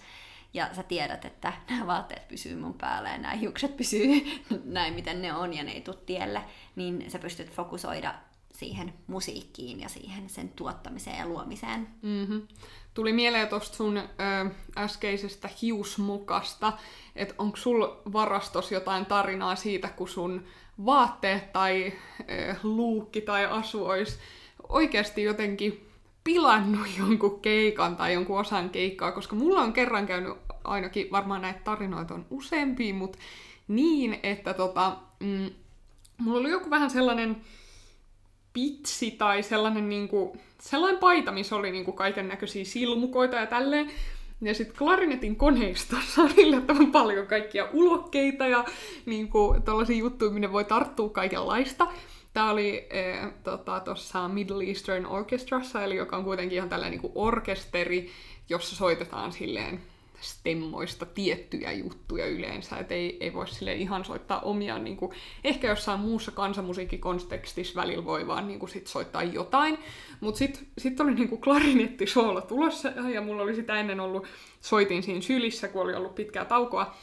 ja 0.54 0.74
sä 0.74 0.82
tiedät, 0.82 1.24
että 1.24 1.52
nämä 1.70 1.86
vaatteet 1.86 2.28
pysyy 2.28 2.56
mun 2.56 2.74
päällä 2.74 3.08
ja 3.08 3.18
nämä 3.18 3.34
hiukset 3.34 3.76
pysyy 3.76 4.22
näin, 4.64 4.94
miten 4.94 5.22
ne 5.22 5.34
on 5.34 5.54
ja 5.54 5.64
ne 5.64 5.72
ei 5.72 5.80
tule 5.80 5.96
tielle, 6.06 6.42
niin 6.76 7.10
sä 7.10 7.18
pystyt 7.18 7.50
fokusoida 7.50 8.14
siihen 8.52 8.94
musiikkiin 9.06 9.80
ja 9.80 9.88
siihen 9.88 10.28
sen 10.28 10.48
tuottamiseen 10.48 11.18
ja 11.18 11.26
luomiseen. 11.26 11.88
Mm-hmm. 12.02 12.48
Tuli 12.94 13.12
mieleen 13.12 13.48
tuosta 13.48 13.76
sun 13.76 13.96
ö, 13.96 14.02
äskeisestä 14.76 15.50
hiusmukasta, 15.62 16.72
että 17.16 17.34
onko 17.38 17.56
sul 17.56 17.86
varastos 18.12 18.72
jotain 18.72 19.06
tarinaa 19.06 19.56
siitä, 19.56 19.88
kun 19.88 20.08
sun 20.08 20.44
vaatteet 20.84 21.52
tai 21.52 21.92
äh, 22.30 22.58
luukki 22.62 23.20
tai 23.20 23.46
asu 23.46 23.86
olisi 23.86 24.18
oikeasti 24.68 25.22
jotenkin 25.22 25.88
pilannut 26.24 26.86
jonkun 26.98 27.40
keikan 27.40 27.96
tai 27.96 28.14
jonkun 28.14 28.40
osan 28.40 28.70
keikkaa, 28.70 29.12
koska 29.12 29.36
mulla 29.36 29.60
on 29.60 29.72
kerran 29.72 30.06
käynyt 30.06 30.34
ainakin, 30.64 31.10
varmaan 31.10 31.42
näitä 31.42 31.60
tarinoita 31.64 32.14
on 32.14 32.26
useampia, 32.30 32.94
mutta 32.94 33.18
niin, 33.68 34.20
että 34.22 34.54
tota, 34.54 34.96
mm, 35.20 35.50
mulla 36.18 36.40
oli 36.40 36.50
joku 36.50 36.70
vähän 36.70 36.90
sellainen 36.90 37.36
pitsi 38.52 39.10
tai 39.10 39.42
sellainen, 39.42 39.88
niinku, 39.88 40.36
sellainen 40.60 41.00
paita, 41.00 41.32
missä 41.32 41.56
oli 41.56 41.70
niinku 41.70 41.92
kaiken 41.92 42.28
näköisiä 42.28 42.64
silmukoita 42.64 43.36
ja 43.36 43.46
tälleen. 43.46 43.90
Ja 44.44 44.54
sitten 44.54 44.76
klarinetin 44.78 45.36
koneistossa 45.36 46.22
on 46.22 46.30
yllättävän 46.36 46.92
paljon 46.92 47.26
kaikkia 47.26 47.68
ulokkeita 47.72 48.46
ja 48.46 48.64
niin 49.06 49.30
tällaisia 49.64 49.96
juttuja, 49.96 50.30
minne 50.30 50.52
voi 50.52 50.64
tarttua 50.64 51.08
kaikenlaista. 51.08 51.86
Tämä 52.32 52.50
oli 52.50 52.88
tuossa 53.84 54.12
tota, 54.12 54.28
Middle 54.28 54.64
Eastern 54.64 55.06
Orchestrassa, 55.06 55.84
eli 55.84 55.96
joka 55.96 56.16
on 56.16 56.24
kuitenkin 56.24 56.56
ihan 56.56 56.68
tällainen 56.68 57.00
niin 57.00 57.12
orkesteri, 57.14 58.10
jossa 58.48 58.76
soitetaan 58.76 59.32
silleen 59.32 59.80
stemmoista 60.24 61.06
tiettyjä 61.06 61.72
juttuja 61.72 62.26
yleensä, 62.26 62.76
että 62.76 62.94
ei, 62.94 63.16
ei 63.20 63.32
voi 63.32 63.48
sille 63.48 63.74
ihan 63.74 64.04
soittaa 64.04 64.40
omia, 64.40 64.78
niin 64.78 64.96
kuin, 64.96 65.12
ehkä 65.44 65.68
jossain 65.68 66.00
muussa 66.00 66.30
kansanmusiikkikontekstissa 66.30 67.80
välillä 67.80 68.04
voi 68.04 68.26
vaan 68.26 68.48
niin 68.48 68.58
kuin, 68.58 68.70
sit 68.70 68.86
soittaa 68.86 69.22
jotain, 69.22 69.78
mutta 70.20 70.38
sitten 70.38 70.66
sit 70.78 71.00
oli 71.00 71.14
niin 71.14 71.40
klarinettisoolo 71.40 72.40
tulossa, 72.40 72.88
ja 72.88 73.20
mulla 73.20 73.42
oli 73.42 73.54
sitä 73.54 73.80
ennen 73.80 74.00
ollut, 74.00 74.26
soitin 74.60 75.02
siinä 75.02 75.20
sylissä, 75.20 75.68
kun 75.68 75.82
oli 75.82 75.94
ollut 75.94 76.14
pitkää 76.14 76.44
taukoa, 76.44 76.94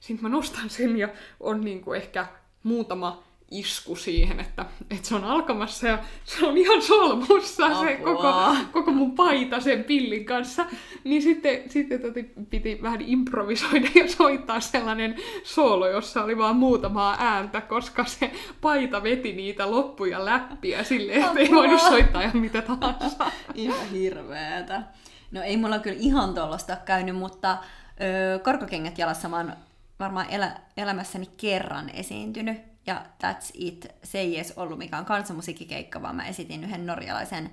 sitten 0.00 0.22
mä 0.22 0.36
nostan 0.36 0.70
sen 0.70 0.96
ja 0.96 1.08
on 1.40 1.60
niin 1.60 1.80
kuin, 1.80 2.00
ehkä 2.00 2.26
muutama 2.62 3.29
isku 3.50 3.96
siihen, 3.96 4.40
että, 4.40 4.66
että 4.90 5.08
se 5.08 5.14
on 5.14 5.24
alkamassa 5.24 5.86
ja 5.86 5.98
se 6.24 6.46
on 6.46 6.56
ihan 6.56 6.82
solmussa 6.82 7.66
Apua. 7.66 7.80
se 7.80 7.96
koko, 7.96 8.56
koko 8.72 8.90
mun 8.90 9.14
paita 9.14 9.60
sen 9.60 9.84
pillin 9.84 10.24
kanssa. 10.24 10.66
Niin 11.04 11.22
sitten, 11.22 11.70
sitten 11.70 12.00
toti, 12.00 12.32
piti 12.50 12.78
vähän 12.82 13.00
improvisoida 13.00 13.88
ja 13.94 14.08
soittaa 14.08 14.60
sellainen 14.60 15.16
soolo, 15.42 15.88
jossa 15.88 16.24
oli 16.24 16.38
vaan 16.38 16.56
muutamaa 16.56 17.16
ääntä, 17.18 17.60
koska 17.60 18.04
se 18.04 18.32
paita 18.60 19.02
veti 19.02 19.32
niitä 19.32 19.70
loppuja 19.70 20.24
läppiä 20.24 20.84
silleen, 20.84 21.24
että 21.24 21.40
ei 21.40 21.50
voinut 21.50 21.80
soittaa 21.80 22.22
ihan 22.22 22.36
mitä 22.36 22.62
tahansa. 22.62 23.30
Ihan 23.54 23.88
hirveetä. 23.92 24.82
No 25.30 25.42
ei 25.42 25.56
mulla 25.56 25.78
kyllä 25.78 25.96
ihan 26.00 26.34
tollasta 26.34 26.76
käynyt, 26.76 27.16
mutta 27.16 27.58
öö, 28.00 28.38
korkokengät 28.38 28.98
jalassa 28.98 29.28
mä 29.28 29.36
oon 29.36 29.52
varmaan 30.00 30.26
elä, 30.30 30.56
elämässäni 30.76 31.26
kerran 31.36 31.90
esiintynyt 31.94 32.69
ja 32.86 33.06
That's 33.22 33.50
It, 33.54 33.86
se 34.02 34.18
ei 34.18 34.36
edes 34.36 34.52
ollut 34.56 34.78
mikään 34.78 35.04
kansanmusiikkikeikka, 35.04 36.02
vaan 36.02 36.16
mä 36.16 36.26
esitin 36.26 36.64
yhden 36.64 36.86
norjalaisen 36.86 37.50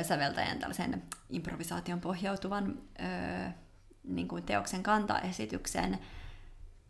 ö, 0.00 0.04
säveltäjän 0.04 0.58
tällaisen 0.58 1.02
improvisaation 1.30 2.00
pohjautuvan 2.00 2.78
ö, 3.00 3.50
niin 4.04 4.28
kuin 4.28 4.44
teoksen 4.44 4.82
kantaesityksen, 4.82 5.98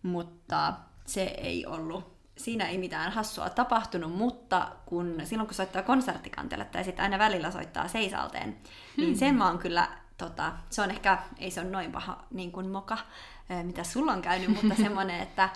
mutta 0.03 0.75
se 1.07 1.23
ei 1.23 1.67
ollut 1.67 2.19
siinä 2.39 2.69
ei 2.69 2.79
mitään 2.79 3.13
hassua 3.13 3.51
tapahtunut, 3.51 4.13
mutta 4.13 4.73
kun, 4.87 5.21
silloin 5.25 5.47
kun 5.47 5.55
soittaa 5.55 5.83
konserttikantelle 5.83 6.65
tai 6.65 6.85
sitten 6.85 7.03
aina 7.03 7.19
välillä 7.19 7.51
soittaa 7.51 7.89
seisalteen, 7.89 8.49
niin 8.49 8.57
hmm. 8.97 9.05
niin 9.05 9.19
sen 9.19 9.35
mä 9.35 9.47
oon 9.47 9.59
kyllä, 9.59 9.89
tota, 10.19 10.53
se 10.71 10.83
on 10.83 10.91
ehkä, 10.91 11.19
ei 11.39 11.51
se 11.51 11.61
ole 11.61 11.71
noin 11.71 11.93
paha 11.93 12.25
niin 12.31 12.53
kuin 12.53 12.69
moka, 12.69 12.99
mitä 13.63 13.85
sulla 13.85 14.13
on 14.13 14.23
käynyt, 14.23 14.49
mutta 14.49 14.75
semmoinen, 14.83 15.21
että 15.21 15.49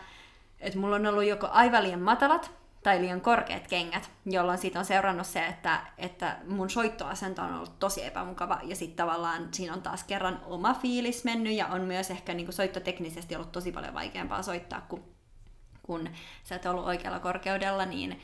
että 0.63 0.79
mulla 0.79 0.97
on 0.97 1.07
ollut 1.07 1.25
joko 1.25 1.49
aivan 1.51 1.83
liian 1.83 2.01
matalat 2.01 2.51
tai 2.83 3.01
liian 3.01 3.21
korkeat 3.21 3.69
kengät, 3.69 4.11
jolloin 4.27 4.59
siitä 4.59 4.79
on 4.79 4.85
seurannut 4.85 5.27
se, 5.27 5.47
että, 5.47 5.81
että 5.99 6.37
mun 6.47 6.71
soittoasento 6.71 7.43
on 7.43 7.55
ollut 7.55 7.79
tosi 7.79 8.05
epämukava 8.05 8.61
ja 8.63 8.77
sitten 8.77 8.97
tavallaan 8.97 9.49
siinä 9.53 9.73
on 9.73 9.83
taas 9.83 10.05
kerran 10.05 10.41
oma 10.45 10.75
fiilis 10.75 11.25
mennyt 11.25 11.53
ja 11.53 11.67
on 11.67 11.81
myös 11.81 12.11
ehkä 12.11 12.35
niin 12.35 12.53
soittoteknisesti 12.53 13.37
ollut 13.37 13.53
tosi 13.53 13.73
paljon 13.73 13.95
vaikeampaa 13.95 14.43
soittaa, 14.43 14.81
kun, 14.89 15.05
kun 15.83 16.09
sä 16.45 16.55
et 16.55 16.67
ollut 16.67 16.87
oikealla 16.87 17.19
korkeudella, 17.19 17.85
niin 17.85 18.21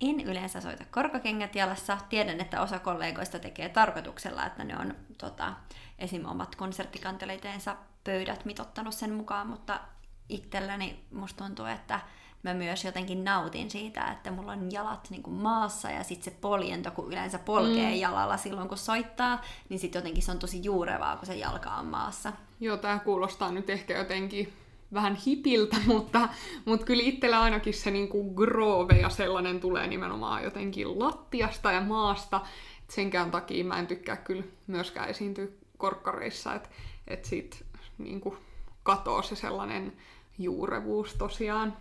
en 0.00 0.20
yleensä 0.20 0.60
soita 0.60 0.84
korkokengät 0.90 1.54
jalassa. 1.54 1.98
Tiedän, 2.08 2.40
että 2.40 2.62
osa 2.62 2.78
kollegoista 2.78 3.38
tekee 3.38 3.68
tarkoituksella, 3.68 4.46
että 4.46 4.64
ne 4.64 4.76
on 4.78 4.94
tota, 5.18 5.52
esim. 5.98 6.24
omat 6.24 6.56
konserttikanteleiteensa 6.56 7.76
pöydät 8.04 8.44
mitottanut 8.44 8.94
sen 8.94 9.12
mukaan, 9.12 9.46
mutta 9.46 9.80
itselläni 10.30 11.00
musta 11.12 11.44
tuntuu, 11.44 11.66
että 11.66 12.00
mä 12.42 12.54
myös 12.54 12.84
jotenkin 12.84 13.24
nautin 13.24 13.70
siitä, 13.70 14.04
että 14.04 14.30
mulla 14.30 14.52
on 14.52 14.72
jalat 14.72 15.10
niin 15.10 15.22
kuin 15.22 15.34
maassa 15.34 15.90
ja 15.90 16.04
sitten 16.04 16.32
se 16.32 16.38
poljento, 16.40 16.90
kun 16.90 17.08
yleensä 17.08 17.38
polkee 17.38 17.90
mm. 17.90 18.00
jalalla 18.00 18.36
silloin 18.36 18.68
kun 18.68 18.78
soittaa, 18.78 19.42
niin 19.68 19.78
sitten 19.80 19.98
jotenkin 19.98 20.22
se 20.22 20.30
on 20.30 20.38
tosi 20.38 20.64
juurevaa, 20.64 21.16
kun 21.16 21.26
se 21.26 21.34
jalka 21.34 21.70
on 21.70 21.86
maassa. 21.86 22.32
Joo, 22.60 22.76
tämä 22.76 22.98
kuulostaa 22.98 23.52
nyt 23.52 23.70
ehkä 23.70 23.98
jotenkin 23.98 24.52
vähän 24.92 25.14
hipiltä, 25.26 25.76
mutta, 25.86 26.28
mutta 26.64 26.86
kyllä 26.86 27.02
itsellä 27.02 27.40
ainakin 27.40 27.74
se 27.74 27.90
niin 27.90 28.08
kuin 28.08 28.34
groove 28.34 28.94
ja 28.94 29.08
sellainen 29.08 29.60
tulee 29.60 29.86
nimenomaan 29.86 30.44
jotenkin 30.44 30.98
lattiasta 30.98 31.72
ja 31.72 31.80
maasta, 31.80 32.40
senkään 32.88 33.30
takia 33.30 33.64
mä 33.64 33.78
en 33.78 33.86
tykkää 33.86 34.16
kyllä 34.16 34.42
myöskään 34.66 35.08
esiintyä 35.08 35.46
korkkareissa, 35.76 36.54
että 36.54 36.68
et 37.08 37.24
sit 37.24 37.64
niinku 37.98 38.36
katoo 38.82 39.22
se 39.22 39.36
sellainen 39.36 39.92
juurevuus 40.40 41.14
tosiaan. 41.14 41.76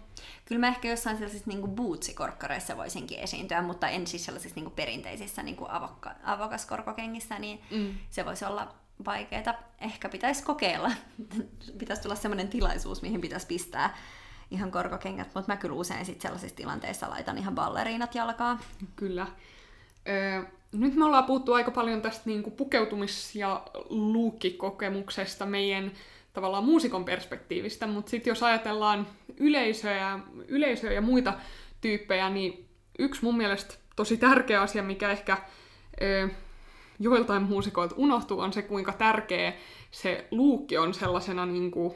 Kyllä 0.45 0.59
mä 0.59 0.67
ehkä 0.67 0.89
jossain 0.89 1.17
sellaisissa 1.17 1.49
niin 1.49 1.67
bootsikorkkareissa 1.67 2.77
voisinkin 2.77 3.19
esiintyä, 3.19 3.61
mutta 3.61 3.89
en 3.89 4.07
siis 4.07 4.25
sellaisissa 4.25 4.59
niin 4.59 4.71
perinteisissä 4.71 5.43
niin 5.43 5.57
avokka, 5.69 6.11
avokaskorkokengissä, 6.23 7.39
niin 7.39 7.61
mm. 7.71 7.95
se 8.09 8.25
voisi 8.25 8.45
olla 8.45 8.73
vaikeaa. 9.05 9.53
Ehkä 9.81 10.09
pitäisi 10.09 10.43
kokeilla. 10.43 10.91
pitäisi 11.79 12.01
tulla 12.01 12.15
sellainen 12.15 12.47
tilaisuus, 12.47 13.01
mihin 13.01 13.21
pitäisi 13.21 13.47
pistää 13.47 13.97
ihan 14.51 14.71
korkokengät, 14.71 15.35
mutta 15.35 15.51
mä 15.51 15.57
kyllä 15.57 15.75
usein 15.75 16.05
sit 16.05 16.21
sellaisissa 16.21 16.55
tilanteissa 16.55 17.09
laitan 17.09 17.37
ihan 17.37 17.55
balleriinat 17.55 18.15
jalkaa. 18.15 18.59
Kyllä. 18.95 19.27
Öö, 20.07 20.43
nyt 20.71 20.95
me 20.95 21.05
ollaan 21.05 21.23
puhuttu 21.23 21.53
aika 21.53 21.71
paljon 21.71 22.01
tästä 22.01 22.21
niin 22.25 22.43
kuin 22.43 22.55
pukeutumis- 22.55 23.35
ja 23.35 23.63
luukkikokemuksesta 23.89 25.45
meidän 25.45 25.91
tavallaan 26.33 26.65
muusikon 26.65 27.05
perspektiivistä, 27.05 27.87
mutta 27.87 28.09
sitten 28.09 28.31
jos 28.31 28.43
ajatellaan 28.43 29.07
yleisöä, 29.37 30.19
yleisöä 30.47 30.91
ja 30.91 31.01
muita 31.01 31.33
tyyppejä, 31.81 32.29
niin 32.29 32.69
yksi 32.99 33.23
mun 33.23 33.37
mielestä 33.37 33.75
tosi 33.95 34.17
tärkeä 34.17 34.61
asia, 34.61 34.83
mikä 34.83 35.11
ehkä 35.11 35.37
ö, 36.01 36.29
joiltain 36.99 37.43
muusikoilta 37.43 37.95
unohtuu, 37.97 38.39
on 38.39 38.53
se, 38.53 38.61
kuinka 38.61 38.93
tärkeä 38.93 39.53
se 39.91 40.27
luukki 40.31 40.77
on 40.77 40.93
sellaisena 40.93 41.45
niin 41.45 41.71
kuin, 41.71 41.93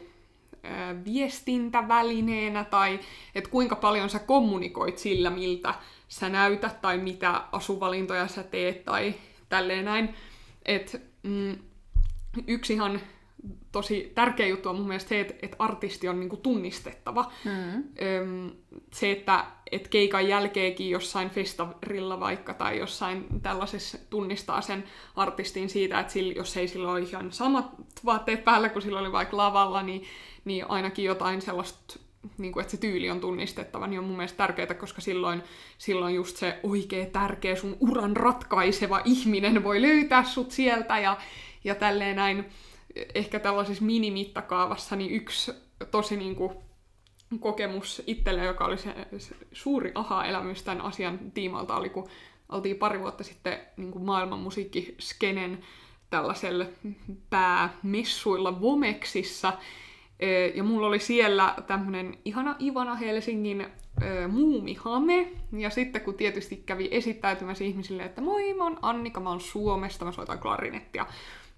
ö, 0.65 0.69
viestintävälineenä, 1.06 2.63
tai 2.63 3.00
että 3.36 3.50
kuinka 3.50 3.76
paljon 3.76 4.10
sä 4.10 4.19
kommunikoit 4.19 4.98
sillä, 4.98 5.30
miltä 5.30 5.74
sä 6.08 6.30
näytät, 6.30 6.82
tai 6.82 6.98
mitä 6.98 7.43
asuvalintoja 7.52 8.28
sä 8.28 8.43
teet, 8.43 8.86
tai 8.86 9.13
tälleen 9.50 9.86
näin. 9.86 10.15
Et, 10.65 11.02
mm, 11.24 11.56
yksi 12.48 12.74
ihan 12.74 13.02
tosi 13.71 14.12
tärkeä 14.15 14.47
juttu 14.47 14.69
on 14.69 14.75
mun 14.75 14.88
mielestä 14.88 15.10
se, 15.10 15.19
että, 15.19 15.34
että 15.41 15.56
artisti 15.60 16.08
on 16.08 16.19
niinku 16.19 16.38
tunnistettava. 16.38 17.32
Mm. 17.45 17.73
Öm, 17.75 18.51
se, 18.93 19.12
että 19.12 19.45
et 19.71 19.88
keikan 19.88 20.27
jälkeenkin 20.27 20.89
jossain 20.89 21.29
festarilla 21.29 22.19
vaikka 22.19 22.53
tai 22.53 22.77
jossain 22.77 23.25
tällaisessa 23.41 23.97
tunnistaa 24.10 24.62
sen 24.62 24.84
artistin 25.15 25.69
siitä, 25.69 25.99
että 25.99 26.13
sillä, 26.13 26.34
jos 26.34 26.58
ei 26.58 26.67
sillä 26.67 26.91
ole 26.91 26.99
ihan 26.99 27.32
samat 27.32 27.65
vaatteet 28.06 28.43
päällä 28.43 28.69
kuin 28.69 28.84
sillä 28.84 28.99
oli 28.99 29.12
vaikka 29.12 29.38
lavalla, 29.38 29.84
niin, 29.84 30.03
niin 30.45 30.69
ainakin 30.69 31.06
jotain 31.06 31.41
sellaista 31.41 31.99
niin 32.38 32.53
kuin, 32.53 32.62
että 32.62 32.71
se 32.71 32.77
tyyli 32.77 33.10
on 33.10 33.19
tunnistettava, 33.19 33.88
niin 33.88 33.99
on 33.99 34.06
mun 34.06 34.17
mielestä 34.17 34.38
tärkeää, 34.38 34.73
koska 34.73 35.01
silloin, 35.01 35.43
silloin 35.77 36.15
just 36.15 36.38
se 36.38 36.60
oikea 36.63 37.06
tärkeä 37.06 37.56
sun 37.56 37.77
uran 37.79 38.17
ratkaiseva 38.17 39.01
ihminen 39.06 39.63
voi 39.63 39.82
löytää 39.82 40.23
sut 40.23 40.51
sieltä 40.51 40.99
ja, 40.99 41.17
ja 41.63 41.75
tälleen 41.75 42.15
näin 42.15 42.45
ehkä 43.15 43.39
tällaisessa 43.39 43.84
minimittakaavassa 43.84 44.95
niin 44.95 45.12
yksi 45.12 45.51
tosi 45.91 46.17
niin 46.17 46.36
kuin, 46.36 46.53
kokemus 47.39 48.03
itselle, 48.08 48.45
joka 48.45 48.65
oli 48.65 48.77
se, 48.77 48.95
se 49.17 49.36
suuri 49.51 49.91
aha-elämys 49.95 50.63
tämän 50.63 50.82
asian 50.82 51.19
tiimalta, 51.34 51.75
oli 51.75 51.89
kun 51.89 52.08
oltiin 52.49 52.75
pari 52.75 52.99
vuotta 52.99 53.23
sitten 53.23 53.60
niin 53.77 53.91
kuin 53.91 54.06
maailman 54.06 54.39
musiikkiskenen 54.39 55.60
tällaisella 56.10 56.65
päämessuilla 57.29 58.62
Vomeksissa. 58.62 59.53
Ja 60.56 60.63
mulla 60.63 60.88
oli 60.88 60.99
siellä 60.99 61.56
tämmönen 61.67 62.17
ihana 62.25 62.56
Ivana 62.62 62.95
Helsingin 62.95 63.67
muumihame. 64.27 65.32
Ja 65.58 65.69
sitten 65.69 66.01
kun 66.01 66.13
tietysti 66.13 66.63
kävi 66.65 66.88
esittäytymässä 66.91 67.63
ihmisille, 67.63 68.03
että 68.03 68.21
moi, 68.21 68.53
mä 68.53 68.63
oon 68.63 68.79
Annika, 68.82 69.19
mä 69.19 69.29
oon 69.29 69.41
Suomesta, 69.41 70.06
mä 70.06 70.12
soitan 70.12 70.39
klarinettia 70.39 71.06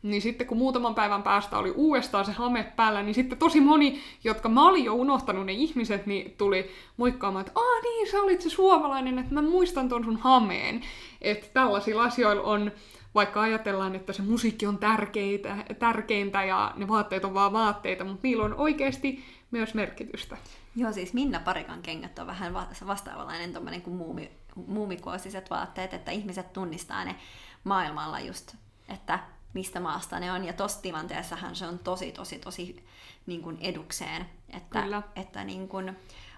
niin 0.06 0.22
sitten 0.22 0.48
kun 0.48 0.58
muutaman 0.58 0.96
päivän 0.96 1.24
päästä 1.24 1.58
oli 1.58 1.72
uudestaan 1.72 2.26
se 2.26 2.32
hame 2.32 2.74
päällä, 2.76 3.04
niin 3.04 3.15
sitten 3.15 3.38
tosi 3.38 3.62
moni, 3.62 4.02
jotka 4.24 4.50
mä 4.50 4.68
olin 4.68 4.86
jo 4.86 4.94
unohtanut 4.94 5.46
ne 5.46 5.52
ihmiset, 5.52 6.06
niin 6.06 6.36
tuli 6.38 6.72
moikkaamaan, 6.98 7.46
että 7.48 7.60
aah 7.60 7.82
niin, 7.84 8.12
sä 8.12 8.22
olit 8.22 8.41
se 8.41 8.50
suomalainen, 8.50 9.20
että 9.20 9.34
mä 9.34 9.41
muistan 9.41 9.89
ton 9.89 10.04
sun 10.04 10.18
hameen. 10.18 10.82
Että 11.22 11.48
tällaisilla 11.54 12.04
asioilla 12.04 12.44
on, 12.44 12.72
vaikka 13.15 13.41
ajatellaan, 13.41 13.96
että 13.96 14.13
se 14.13 14.22
musiikki 14.22 14.65
on 14.65 14.78
tärkeintä, 14.78 15.58
tärkeintä 15.80 16.44
ja 16.44 16.74
ne 16.76 16.88
vaatteet 16.88 17.26
on 17.26 17.34
vaan 17.34 17.54
vaatteita, 17.54 18.04
mutta 18.04 18.20
niillä 18.24 18.46
on 18.46 18.56
oikeasti 18.56 19.24
myös 19.52 19.74
merkitystä. 19.74 20.38
Joo, 20.76 20.91
siis 20.91 21.13
Minna 21.13 21.39
Parikan 21.39 21.82
kengät 21.82 22.20
on 22.20 22.28
vähän 22.28 22.54
vastaavanlainen 22.88 23.54
tommonen 23.54 23.82
kuin 23.82 23.96
muumi, 23.96 24.32
muumikuosiset 24.56 25.50
vaatteet, 25.50 25.94
että 25.94 26.12
ihmiset 26.12 26.54
tunnistaa 26.54 27.06
ne 27.06 27.15
maailmalla 27.63 28.20
just, 28.20 28.56
että 28.89 29.20
mistä 29.56 29.80
maasta 29.80 30.20
ne 30.20 30.32
on. 30.32 30.46
Ja 30.46 30.54
tossa 30.54 30.82
tilanteessahan 30.82 31.56
se 31.56 31.68
on 31.68 31.80
tosi, 31.80 32.12
tosi, 32.12 32.39
tosi 32.39 32.86
niin 33.26 33.41
kuin 33.41 33.58
edukseen, 33.62 34.26
että, 34.50 34.82
Kyllä. 34.82 35.02
että 35.15 35.44
niin 35.44 35.68
kuin 35.68 35.98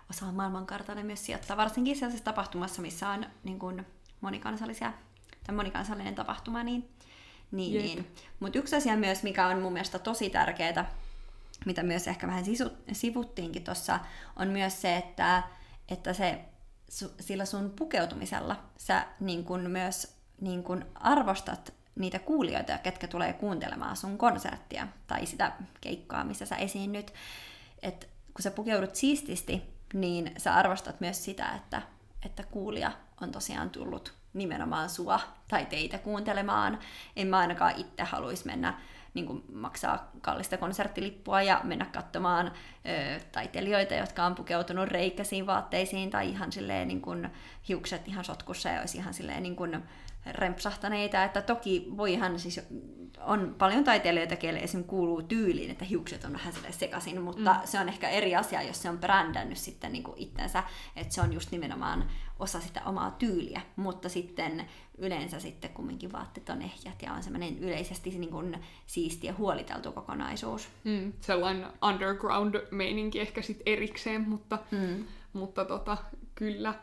osaa 0.09 0.31
maailmankartalle 0.31 1.03
myös 1.03 1.25
sijoittaa, 1.25 1.57
varsinkin 1.57 1.95
sellaisessa 1.95 2.25
tapahtumassa, 2.25 2.81
missä 2.81 3.09
on 3.09 3.25
niin 3.43 3.59
kuin 3.59 3.85
monikansallisia, 4.21 4.93
tai 5.47 5.55
monikansallinen 5.55 6.15
tapahtuma, 6.15 6.63
niin, 6.63 6.89
niin, 7.51 7.83
niin. 7.83 8.07
Mutta 8.39 8.59
yksi 8.59 8.75
asia 8.75 8.97
myös, 8.97 9.23
mikä 9.23 9.47
on 9.47 9.61
mun 9.61 9.73
mielestä 9.73 9.99
tosi 9.99 10.29
tärkeää, 10.29 10.91
mitä 11.65 11.83
myös 11.83 12.07
ehkä 12.07 12.27
vähän 12.27 12.45
sisu, 12.45 12.69
sivuttiinkin 12.91 13.63
tuossa, 13.63 13.99
on 14.35 14.47
myös 14.47 14.81
se, 14.81 14.97
että, 14.97 15.43
että 15.89 16.13
se, 16.13 16.39
su, 16.89 17.11
sillä 17.19 17.45
sun 17.45 17.73
pukeutumisella 17.75 18.63
sä 18.77 19.07
niin 19.19 19.43
kun 19.43 19.61
myös 19.61 20.17
niin 20.41 20.63
kun 20.63 20.85
arvostat 20.95 21.76
niitä 21.97 22.19
kuulijoita, 22.19 22.77
ketkä 22.77 23.07
tulee 23.07 23.33
kuuntelemaan 23.33 23.97
sun 23.97 24.17
konserttia 24.17 24.87
tai 25.07 25.25
sitä 25.25 25.51
keikkaa, 25.81 26.23
missä 26.23 26.45
sä 26.45 26.55
esiinnyt. 26.55 27.13
Et 27.81 28.09
kun 28.33 28.43
sä 28.43 28.51
pukeudut 28.51 28.95
siististi, 28.95 29.63
niin 29.93 30.31
sä 30.37 30.53
arvostat 30.53 30.99
myös 30.99 31.25
sitä, 31.25 31.51
että, 31.55 31.81
että 32.25 32.43
kuulija 32.43 32.91
on 33.21 33.31
tosiaan 33.31 33.69
tullut 33.69 34.13
nimenomaan 34.33 34.89
sua 34.89 35.19
tai 35.47 35.65
teitä 35.65 35.97
kuuntelemaan. 35.97 36.79
En 37.15 37.27
mä 37.27 37.37
ainakaan 37.37 37.73
itse 37.77 38.03
haluaisi 38.03 38.45
mennä 38.45 38.73
niin 39.13 39.25
kuin 39.25 39.43
maksaa 39.53 40.11
kallista 40.21 40.57
konserttilippua 40.57 41.41
ja 41.41 41.61
mennä 41.63 41.85
katsomaan 41.85 42.47
ö, 42.47 43.19
taiteilijoita, 43.31 43.93
jotka 43.93 44.25
on 44.25 44.35
pukeutunut 44.35 44.89
reikäisiin 44.89 45.47
vaatteisiin 45.47 46.09
tai 46.09 46.29
ihan 46.29 46.51
silleen 46.51 46.87
niin 46.87 47.01
kuin 47.01 47.29
hiukset 47.67 48.07
ihan 48.07 48.25
sotkussa 48.25 48.69
ja 48.69 48.79
olisi 48.79 48.97
ihan 48.97 49.13
silleen 49.13 49.43
niin 49.43 49.55
kuin, 49.55 49.83
rempsahtaneita, 50.31 51.23
että 51.23 51.41
toki 51.41 51.87
voihan 51.97 52.39
siis, 52.39 52.61
on 53.19 53.55
paljon 53.57 53.83
taiteilijoita, 53.83 54.35
keille 54.35 54.59
esim. 54.59 54.83
kuuluu 54.83 55.21
tyyliin, 55.21 55.71
että 55.71 55.85
hiukset 55.85 56.23
on 56.23 56.33
vähän 56.33 56.53
sekaisin, 56.71 57.21
mutta 57.21 57.53
mm. 57.53 57.59
se 57.65 57.79
on 57.79 57.89
ehkä 57.89 58.09
eri 58.09 58.35
asia, 58.35 58.61
jos 58.61 58.81
se 58.81 58.89
on 58.89 58.99
brändännyt 58.99 59.57
sitten 59.57 59.91
niin 59.91 60.03
kuin 60.03 60.17
itsensä, 60.17 60.63
että 60.95 61.13
se 61.13 61.21
on 61.21 61.33
just 61.33 61.51
nimenomaan 61.51 62.09
osa 62.39 62.59
sitä 62.59 62.81
omaa 62.85 63.11
tyyliä, 63.11 63.61
mutta 63.75 64.09
sitten 64.09 64.65
yleensä 64.97 65.39
sitten 65.39 65.69
kumminkin 65.69 66.11
vaatteet 66.11 66.49
on 66.49 66.61
ehjät 66.61 67.01
ja 67.01 67.13
on 67.13 67.23
semmoinen 67.23 67.59
yleisesti 67.59 68.09
niin 68.09 68.31
kuin 68.31 68.57
siisti 68.85 69.27
ja 69.27 69.33
huoliteltu 69.33 69.91
kokonaisuus. 69.91 70.69
Mm, 70.83 71.13
sellainen 71.21 71.67
underground-meininki 71.81 73.19
ehkä 73.19 73.41
sitten 73.41 73.73
erikseen, 73.73 74.29
mutta, 74.29 74.59
mm. 74.71 75.05
mutta 75.33 75.65
tota, 75.65 75.97
kyllä. 76.35 76.73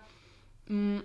Mm, 0.68 1.02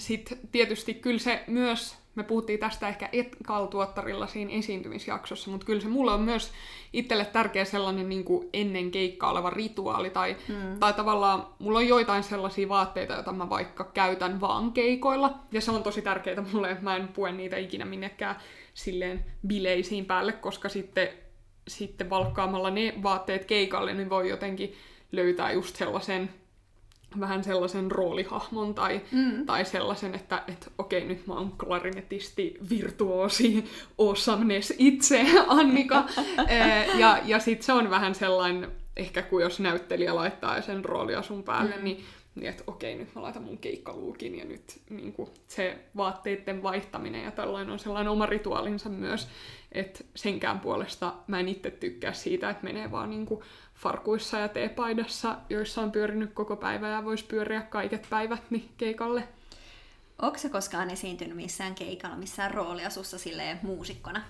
sitten 0.00 0.38
tietysti 0.52 0.94
kyllä 0.94 1.18
se 1.18 1.44
myös, 1.46 1.96
me 2.14 2.22
puhuttiin 2.22 2.60
tästä 2.60 2.88
ehkä 2.88 3.08
Etkal-tuottarilla 3.12 4.26
siinä 4.26 4.52
esiintymisjaksossa, 4.52 5.50
mutta 5.50 5.66
kyllä 5.66 5.80
se 5.80 5.88
mulle 5.88 6.12
on 6.12 6.20
myös 6.20 6.52
itselle 6.92 7.24
tärkeä 7.24 7.64
sellainen 7.64 8.08
niin 8.08 8.24
kuin 8.24 8.48
ennen 8.52 8.90
keikkaa 8.90 9.30
oleva 9.30 9.50
rituaali, 9.50 10.10
tai, 10.10 10.36
mm. 10.48 10.78
tai 10.80 10.92
tavallaan 10.92 11.46
mulla 11.58 11.78
on 11.78 11.88
joitain 11.88 12.22
sellaisia 12.22 12.68
vaatteita, 12.68 13.14
joita 13.14 13.32
mä 13.32 13.50
vaikka 13.50 13.84
käytän 13.84 14.40
vaan 14.40 14.72
keikoilla, 14.72 15.38
ja 15.52 15.60
se 15.60 15.70
on 15.70 15.82
tosi 15.82 16.02
tärkeää 16.02 16.44
mulle, 16.52 16.70
että 16.70 16.84
mä 16.84 16.96
en 16.96 17.08
pue 17.08 17.32
niitä 17.32 17.56
ikinä 17.56 17.84
minnekään 17.84 18.36
silleen 18.74 19.24
bileisiin 19.46 20.04
päälle, 20.04 20.32
koska 20.32 20.68
sitten, 20.68 21.08
sitten 21.68 22.10
valkkaamalla 22.10 22.70
ne 22.70 22.94
vaatteet 23.02 23.44
keikalle, 23.44 23.94
niin 23.94 24.10
voi 24.10 24.28
jotenkin 24.28 24.74
löytää 25.12 25.52
just 25.52 25.76
sellaisen 25.76 26.30
vähän 27.20 27.44
sellaisen 27.44 27.90
roolihahmon 27.90 28.74
tai, 28.74 29.00
mm. 29.12 29.46
tai 29.46 29.64
sellaisen, 29.64 30.14
että 30.14 30.42
et, 30.48 30.72
okei, 30.78 31.04
nyt 31.04 31.26
mä 31.26 31.34
oon 31.34 31.52
klarinetisti, 31.52 32.58
virtuosi, 32.70 33.64
awesomeness 33.98 34.72
itse, 34.78 35.26
Annika. 35.48 36.04
ja 36.98 37.18
ja 37.24 37.38
sitten 37.38 37.66
se 37.66 37.72
on 37.72 37.90
vähän 37.90 38.14
sellainen, 38.14 38.70
ehkä 38.96 39.22
kun 39.22 39.42
jos 39.42 39.60
näyttelijä 39.60 40.14
laittaa 40.14 40.62
sen 40.62 40.84
rooliasun 40.84 41.42
päälle, 41.42 41.76
mm. 41.76 41.84
niin 41.84 42.04
niin 42.34 42.50
että 42.50 42.64
okei, 42.66 42.94
nyt 42.94 43.14
mä 43.14 43.22
laitan 43.22 43.42
mun 43.42 43.58
keikkaluukin 43.58 44.38
ja 44.38 44.44
nyt 44.44 44.80
niin 44.90 45.12
kuin, 45.12 45.30
se 45.48 45.78
vaatteiden 45.96 46.62
vaihtaminen 46.62 47.24
ja 47.24 47.30
tällainen 47.30 47.72
on 47.72 47.78
sellainen 47.78 48.12
oma 48.12 48.26
rituaalinsa 48.26 48.88
myös, 48.88 49.28
että 49.72 50.04
senkään 50.14 50.60
puolesta 50.60 51.14
mä 51.26 51.40
en 51.40 51.48
itse 51.48 51.70
tykkää 51.70 52.12
siitä, 52.12 52.50
että 52.50 52.64
menee 52.64 52.90
vaan 52.90 53.10
niin 53.10 53.26
kuin, 53.26 53.40
farkuissa 53.74 54.38
ja 54.38 54.48
teepaidassa, 54.48 55.36
joissa 55.50 55.82
on 55.82 55.92
pyörinyt 55.92 56.32
koko 56.32 56.56
päivä 56.56 56.88
ja 56.88 57.04
voisi 57.04 57.24
pyöriä 57.24 57.60
kaiket 57.60 58.06
päivät 58.10 58.42
niin 58.50 58.68
keikalle. 58.76 59.28
Onko 60.22 60.38
se 60.38 60.48
koskaan 60.48 60.90
esiintynyt 60.90 61.36
missään 61.36 61.74
keikalla, 61.74 62.16
missään 62.16 62.54
rooliasussa 62.54 63.18
silleen 63.18 63.60
muusikkona? 63.62 64.22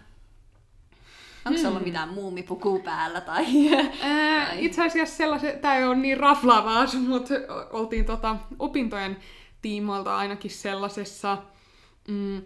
Onko 1.46 1.58
hmm. 1.58 1.68
ollut 1.68 1.84
mitään 1.84 2.08
muumipukua 2.08 2.78
päällä? 2.78 3.20
Tai, 3.20 3.44
Ää, 4.00 4.46
tai... 4.46 4.64
Itse 4.64 4.84
asiassa 4.84 5.16
sellaiset, 5.16 5.60
tämä 5.60 5.76
ei 5.76 5.84
ole 5.84 5.96
niin 5.96 6.16
raflaava 6.16 6.80
asu, 6.80 6.98
mutta 6.98 7.34
oltiin 7.70 8.04
tota, 8.04 8.36
opintojen 8.58 9.16
tiimoilta 9.62 10.16
ainakin 10.16 10.50
sellaisessa 10.50 11.38
mm, 12.08 12.42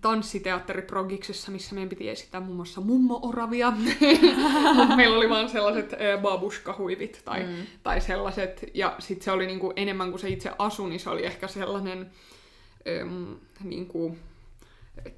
tanssiteatteriprogiksessa, 0.00 1.52
missä 1.52 1.74
meidän 1.74 1.88
piti 1.88 2.08
esittää 2.08 2.40
muun 2.40 2.56
muassa 2.56 2.80
mummo-oravia. 2.80 3.72
Meillä 4.96 5.16
oli 5.16 5.28
vaan 5.28 5.48
sellaiset 5.48 5.94
babushkahuivit 6.22 7.22
tai, 7.24 7.42
mm. 7.42 7.66
tai 7.82 8.00
sellaiset. 8.00 8.64
Ja 8.74 8.96
sitten 8.98 9.24
se 9.24 9.30
oli 9.30 9.46
niinku 9.46 9.72
enemmän 9.76 10.10
kuin 10.10 10.20
se 10.20 10.28
itse 10.28 10.50
asu, 10.58 10.86
niin 10.86 11.00
se 11.00 11.10
oli 11.10 11.26
ehkä 11.26 11.48
sellainen 11.48 12.10
ähm, 12.88 13.32
niinku, 13.64 14.16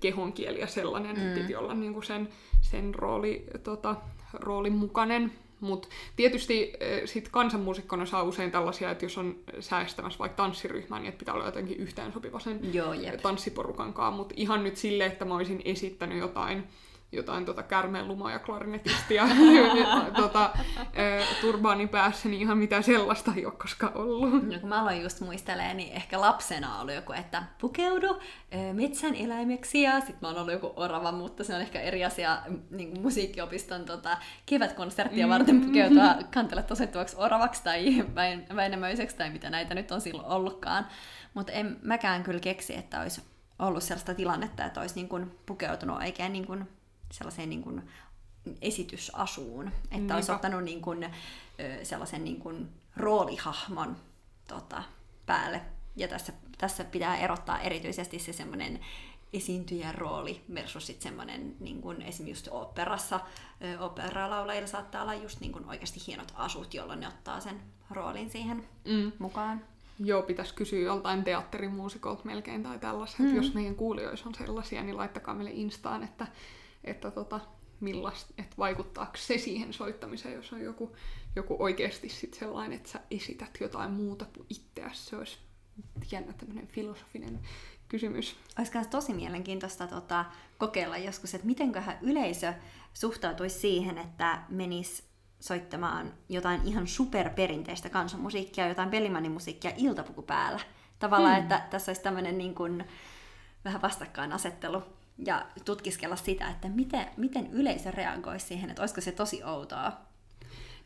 kehonkieli 0.01 0.61
ja 0.61 0.67
sellainen, 0.67 1.17
mm. 1.17 1.41
piti 1.41 1.57
olla 1.57 1.75
niinku 1.75 2.03
sen, 2.03 2.29
sen 2.61 2.95
rooli, 2.95 3.45
tota, 3.63 3.97
roolin 4.33 4.73
mukainen. 4.73 5.33
Mutta 5.61 5.88
tietysti 6.16 6.73
sit 7.05 7.29
kansanmuusikkona 7.29 8.07
saa 8.07 8.23
usein 8.23 8.51
tällaisia, 8.51 8.90
että 8.90 9.05
jos 9.05 9.19
on 9.19 9.37
säästämässä 9.61 10.19
vaikka 10.19 10.37
tanssiryhmää, 10.37 10.99
niin 10.99 11.09
että 11.09 11.19
pitää 11.19 11.35
olla 11.35 11.47
jotenkin 11.47 11.77
yhteensopiva 11.77 12.40
sen 12.40 12.75
Joo, 12.75 12.95
tanssiporukan 13.23 13.92
kanssa. 13.92 14.16
Mutta 14.16 14.35
ihan 14.38 14.64
nyt 14.64 14.77
silleen, 14.77 15.12
että 15.12 15.25
mä 15.25 15.35
olisin 15.35 15.62
esittänyt 15.64 16.19
jotain 16.19 16.64
jotain 17.17 17.45
tota 17.45 17.63
kärmeenlumaa 17.63 18.31
ja 18.31 18.39
klarinetistia 18.39 19.29
tota, 20.23 20.51
turbaanin 21.41 21.89
päässä, 21.89 22.29
niin 22.29 22.43
ihan 22.43 22.59
mitä 22.59 22.83
sellaista 22.83 23.33
ei 23.37 23.47
ole 23.47 23.55
koskaan 23.55 23.97
ollut. 23.97 24.49
No 24.49 24.59
kun 24.61 24.69
mä 24.69 24.81
aloin 24.81 25.03
just 25.03 25.21
muistelemaan, 25.21 25.77
niin 25.77 25.93
ehkä 25.93 26.21
lapsena 26.21 26.81
oli 26.81 26.95
joku, 26.95 27.13
että 27.13 27.43
pukeudu 27.61 28.21
metsän 28.73 29.15
eläimeksi 29.15 29.83
ja 29.83 30.01
sitten 30.01 30.19
mä 30.23 30.29
oon 30.29 30.39
ollut 30.39 30.53
joku 30.53 30.73
orava, 30.77 31.13
mutta 31.13 31.45
se 31.45 31.55
on 31.55 31.61
ehkä 31.61 31.81
eri 31.81 32.05
asia 32.05 32.39
niin 32.71 32.91
kuin 32.91 33.03
musiikkiopiston 33.03 33.85
tota, 33.85 34.17
kevätkonserttia 34.47 35.29
varten 35.29 35.61
pukeutua 35.61 36.15
kantelle 36.35 36.63
tosettuvaksi 36.63 37.17
oravaksi 37.19 37.65
tai 37.65 38.05
väinämöiseksi 38.57 39.17
tai 39.17 39.31
mitä 39.31 39.51
näitä 39.51 39.75
nyt 39.75 39.91
on 39.91 40.01
silloin 40.01 40.29
ollutkaan. 40.29 40.87
Mutta 41.35 41.53
en 41.53 41.77
mäkään 41.83 42.23
kyllä 42.23 42.41
keksi, 42.41 42.75
että 42.75 43.01
olisi 43.01 43.23
ollut 43.59 43.83
sellaista 43.83 44.15
tilannetta, 44.15 44.65
että 44.65 44.81
olisi 44.81 44.95
niin 44.95 45.09
kuin 45.09 45.31
pukeutunut 45.47 45.97
oikein 45.97 46.33
niin 46.33 46.47
kuin 46.47 46.69
sellaiseen 47.12 47.51
niin 47.51 47.62
kuin 47.62 47.83
esitysasuun, 48.62 49.69
että 49.69 49.97
Niinpä. 49.97 50.14
olisi 50.14 50.33
ottanut 50.33 50.64
niin 50.64 50.83
kuin, 50.83 51.11
sellaisen 51.83 52.25
niin 52.25 52.40
kuin 52.40 52.69
roolihahmon 52.97 53.97
tota, 54.49 54.83
päälle. 55.27 55.61
Ja 55.97 56.09
tässä, 56.09 56.33
tässä 56.59 56.85
pitää 56.85 57.16
erottaa 57.16 57.61
erityisesti 57.61 58.19
se 58.19 58.33
semmoinen 58.33 58.81
esiintyjän 59.33 59.95
rooli 59.95 60.40
versus 60.55 60.87
sitten 60.87 61.03
semmoinen, 61.03 61.57
niin 61.61 61.81
kuin 61.81 62.03
esimerkiksi 62.03 62.31
just 62.31 62.49
operassa, 62.51 63.21
operalaulajilla 63.81 64.66
saattaa 64.66 65.03
olla 65.03 65.14
just 65.14 65.40
niin 65.40 65.53
kuin 65.53 65.69
oikeasti 65.69 66.01
hienot 66.07 66.33
asut, 66.35 66.75
jolloin 66.75 67.01
ne 67.01 67.09
ottaa 67.09 67.40
sen 67.40 67.61
roolin 67.90 68.31
siihen 68.31 68.64
mm. 68.85 69.12
mukaan. 69.19 69.64
Joo, 69.99 70.23
pitäisi 70.23 70.55
kysyä 70.55 70.79
joltain 70.79 71.25
teatterimuusikolta 71.25 72.25
melkein 72.25 72.62
tai 72.62 72.79
tällaista. 72.79 73.23
Mm. 73.23 73.37
Jos 73.37 73.55
meidän 73.55 73.75
kuulijoissa 73.75 74.29
on 74.29 74.35
sellaisia, 74.35 74.83
niin 74.83 74.97
laittakaa 74.97 75.35
meille 75.35 75.53
Instaan, 75.55 76.03
että 76.03 76.27
että 76.87 77.11
tota, 77.11 77.40
millaista, 77.81 78.35
että 78.38 78.57
vaikuttaako 78.59 79.16
se 79.16 79.38
siihen 79.38 79.72
soittamiseen, 79.72 80.35
jos 80.35 80.53
on 80.53 80.61
joku, 80.61 80.96
joku 81.37 81.57
oikeasti 81.59 82.09
sit 82.09 82.35
sellainen, 82.35 82.77
että 82.77 82.88
sä 82.88 83.01
esität 83.11 83.59
jotain 83.61 83.90
muuta 83.90 84.25
kuin 84.25 84.46
itseäsi. 84.51 85.07
Se 85.07 85.16
olisi 85.16 85.38
jännä 86.11 86.33
tämmöinen 86.33 86.66
filosofinen 86.66 87.40
kysymys. 87.88 88.37
Olisi 88.59 88.72
tosi 88.90 89.14
mielenkiintoista 89.14 89.87
tota, 89.87 90.25
kokeilla 90.59 90.96
joskus, 90.96 91.35
että 91.35 91.46
mitenköhän 91.46 91.99
yleisö 92.03 92.55
suhtautuisi 92.94 93.59
siihen, 93.59 93.99
että 93.99 94.42
menis 94.49 95.05
soittamaan 95.40 96.14
jotain 96.29 96.61
ihan 96.64 96.87
superperinteistä 96.87 97.88
kansanmusiikkia, 97.88 98.68
jotain 98.68 98.90
pelimanimusiikkia 98.90 99.72
iltapuku 99.77 100.22
päällä. 100.22 100.61
Tavallaan, 100.99 101.35
hmm. 101.35 101.42
että 101.42 101.66
tässä 101.70 101.90
olisi 101.90 102.03
tämmöinen 102.03 102.38
niin 102.38 102.55
kuin, 102.55 102.85
vähän 103.64 103.83
vastakkainasettelu 103.83 104.83
ja 105.19 105.47
tutkiskella 105.65 106.17
sitä, 106.17 106.51
että 106.51 106.69
miten, 106.69 107.07
miten 107.17 107.53
yleisö 107.53 107.91
reagoisi 107.91 108.47
siihen, 108.47 108.71
että 108.71 108.83
olisiko 108.83 109.01
se 109.01 109.13
tosi 109.13 109.45
outoa. 109.45 109.93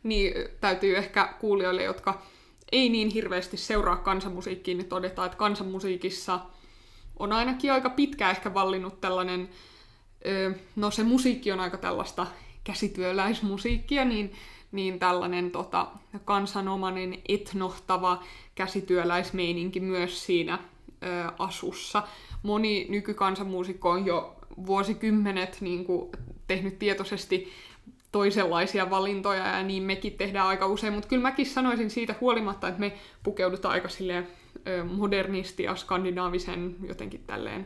Niin, 0.03 0.33
täytyy 0.61 0.97
ehkä 0.97 1.33
kuulijoille, 1.39 1.83
jotka 1.83 2.21
ei 2.71 2.89
niin 2.89 3.09
hirveästi 3.09 3.57
seuraa 3.57 3.95
kansanmusiikkiin, 3.95 4.77
niin 4.77 4.89
todeta, 4.89 5.25
että 5.25 5.37
kansanmusiikissa 5.37 6.39
on 7.19 7.31
ainakin 7.33 7.71
aika 7.71 7.89
pitkä 7.89 8.29
ehkä 8.29 8.53
vallinnut 8.53 9.01
tällainen, 9.01 9.49
no 10.75 10.91
se 10.91 11.03
musiikki 11.03 11.51
on 11.51 11.59
aika 11.59 11.77
tällaista 11.77 12.27
käsityöläismusiikkia, 12.63 14.05
niin, 14.05 14.33
niin 14.71 14.99
tällainen 14.99 15.51
tota, 15.51 15.87
kansanomainen 16.25 17.19
etnohtava 17.29 18.23
käsityöläismeininki 18.55 19.79
myös 19.79 20.25
siinä 20.25 20.59
ö, 21.03 21.31
asussa. 21.39 22.03
Moni 22.43 22.85
nykykansanmuusikko 22.89 23.89
on 23.89 24.05
jo 24.05 24.35
vuosikymmenet 24.65 25.57
niin 25.61 25.85
kuin, 25.85 26.09
tehnyt 26.47 26.79
tietoisesti 26.79 27.51
toisenlaisia 28.11 28.89
valintoja 28.89 29.47
ja 29.47 29.63
niin 29.63 29.83
mekin 29.83 30.13
tehdään 30.13 30.47
aika 30.47 30.67
usein, 30.67 30.93
mutta 30.93 31.09
kyllä 31.09 31.21
mäkin 31.21 31.45
sanoisin 31.45 31.89
siitä 31.89 32.15
huolimatta, 32.21 32.67
että 32.67 32.79
me 32.79 32.93
pukeudutaan 33.23 33.73
aika 33.73 33.89
silleen 33.89 34.27
modernisti 34.93 35.63
ja 35.63 35.75
skandinaavisen 35.75 36.75
jotenkin 36.87 37.23
tälleen 37.27 37.65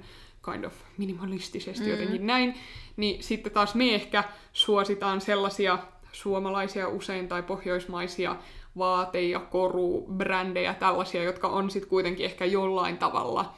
kind 0.51 0.63
of 0.63 0.73
minimalistisesti 0.97 1.79
mm-hmm. 1.79 1.91
jotenkin 1.99 2.27
näin, 2.27 2.55
niin 2.97 3.23
sitten 3.23 3.51
taas 3.51 3.75
me 3.75 3.95
ehkä 3.95 4.23
suositaan 4.53 5.21
sellaisia 5.21 5.79
suomalaisia 6.11 6.87
usein 6.87 7.27
tai 7.27 7.43
pohjoismaisia 7.43 8.35
vaate- 8.77 9.29
ja 9.29 9.39
koru-brändejä, 9.39 10.73
tällaisia, 10.73 11.23
jotka 11.23 11.47
on 11.47 11.71
sitten 11.71 11.89
kuitenkin 11.89 12.25
ehkä 12.25 12.45
jollain 12.45 12.97
tavalla 12.97 13.53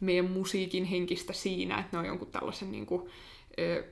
meidän 0.00 0.30
musiikin 0.30 0.84
henkistä 0.84 1.32
siinä, 1.32 1.78
että 1.78 1.96
ne 1.96 1.98
on 1.98 2.06
jonkun 2.06 2.30
tällaisen 2.30 2.72
niin 2.72 2.86
kuin, 2.86 3.10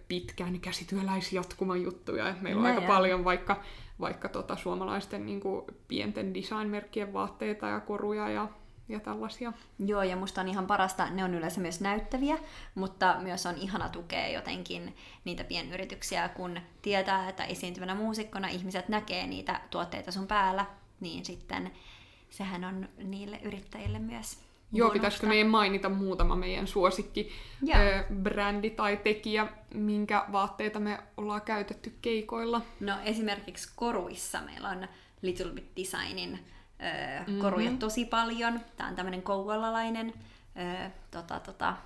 pitkän 0.09 0.61
käsityöläisjatkuman 0.61 1.83
juttuja. 1.83 2.29
Et 2.29 2.40
meillä 2.40 2.61
on 2.61 2.66
aika 2.66 2.81
paljon 2.81 3.24
vaikka, 3.24 3.62
vaikka 4.00 4.29
tota, 4.29 4.57
suomalaisten 4.57 5.27
niin 5.27 5.40
kuin, 5.40 5.64
pienten 5.88 6.35
designmerkkien 6.35 7.12
vaatteita 7.12 7.66
ja 7.66 7.81
koruja 7.81 8.29
ja, 8.29 8.48
ja 8.88 9.01
tällaisia. 9.01 9.53
Joo, 9.79 10.03
ja 10.03 10.16
musta 10.16 10.40
on 10.40 10.49
ihan 10.49 10.66
parasta, 10.66 11.11
ne 11.11 11.25
on 11.25 11.35
yleensä 11.35 11.61
myös 11.61 11.81
näyttäviä, 11.81 12.38
mutta 12.75 13.16
myös 13.23 13.47
on 13.47 13.57
ihana 13.57 13.88
tukea 13.88 14.29
jotenkin 14.29 14.97
niitä 15.25 15.44
pienyrityksiä, 15.44 16.29
kun 16.29 16.61
tietää, 16.83 17.29
että 17.29 17.44
esiintyvänä 17.44 17.94
muusikkona 17.94 18.49
ihmiset 18.49 18.88
näkee 18.88 19.27
niitä 19.27 19.61
tuotteita 19.70 20.12
sun 20.12 20.27
päällä, 20.27 20.66
niin 21.01 21.25
sitten 21.25 21.70
sehän 22.31 22.64
on 22.64 22.88
niille 22.99 23.40
yrittäjille 23.42 23.99
myös 23.99 24.38
Joo, 24.73 24.90
pitäisikö 24.90 25.27
meidän 25.27 25.47
mainita 25.47 25.88
muutama 25.88 26.37
meidän 26.37 26.66
suosikki 26.66 27.31
ö, 27.68 28.05
brändi 28.14 28.70
tai 28.70 28.97
tekijä, 28.97 29.47
minkä 29.75 30.25
vaatteita 30.33 30.81
me 30.81 30.99
ollaan 31.16 31.42
käytetty 31.42 31.94
keikoilla? 32.03 32.61
No 32.81 32.94
esimerkiksi 33.05 33.73
koruissa 33.77 34.40
meillä 34.40 34.68
on 34.68 34.88
Little 35.23 35.53
Bit 35.53 35.77
Designin 35.77 36.38
mm-hmm. 36.85 37.40
koruja 37.40 37.70
tosi 37.79 38.05
paljon. 38.05 38.61
Tämä 38.77 38.88
on 38.88 38.97
tämmöinen 38.97 39.23
kouvolalainen 39.23 40.12
tota, 41.11 41.40
tota, 41.40 41.77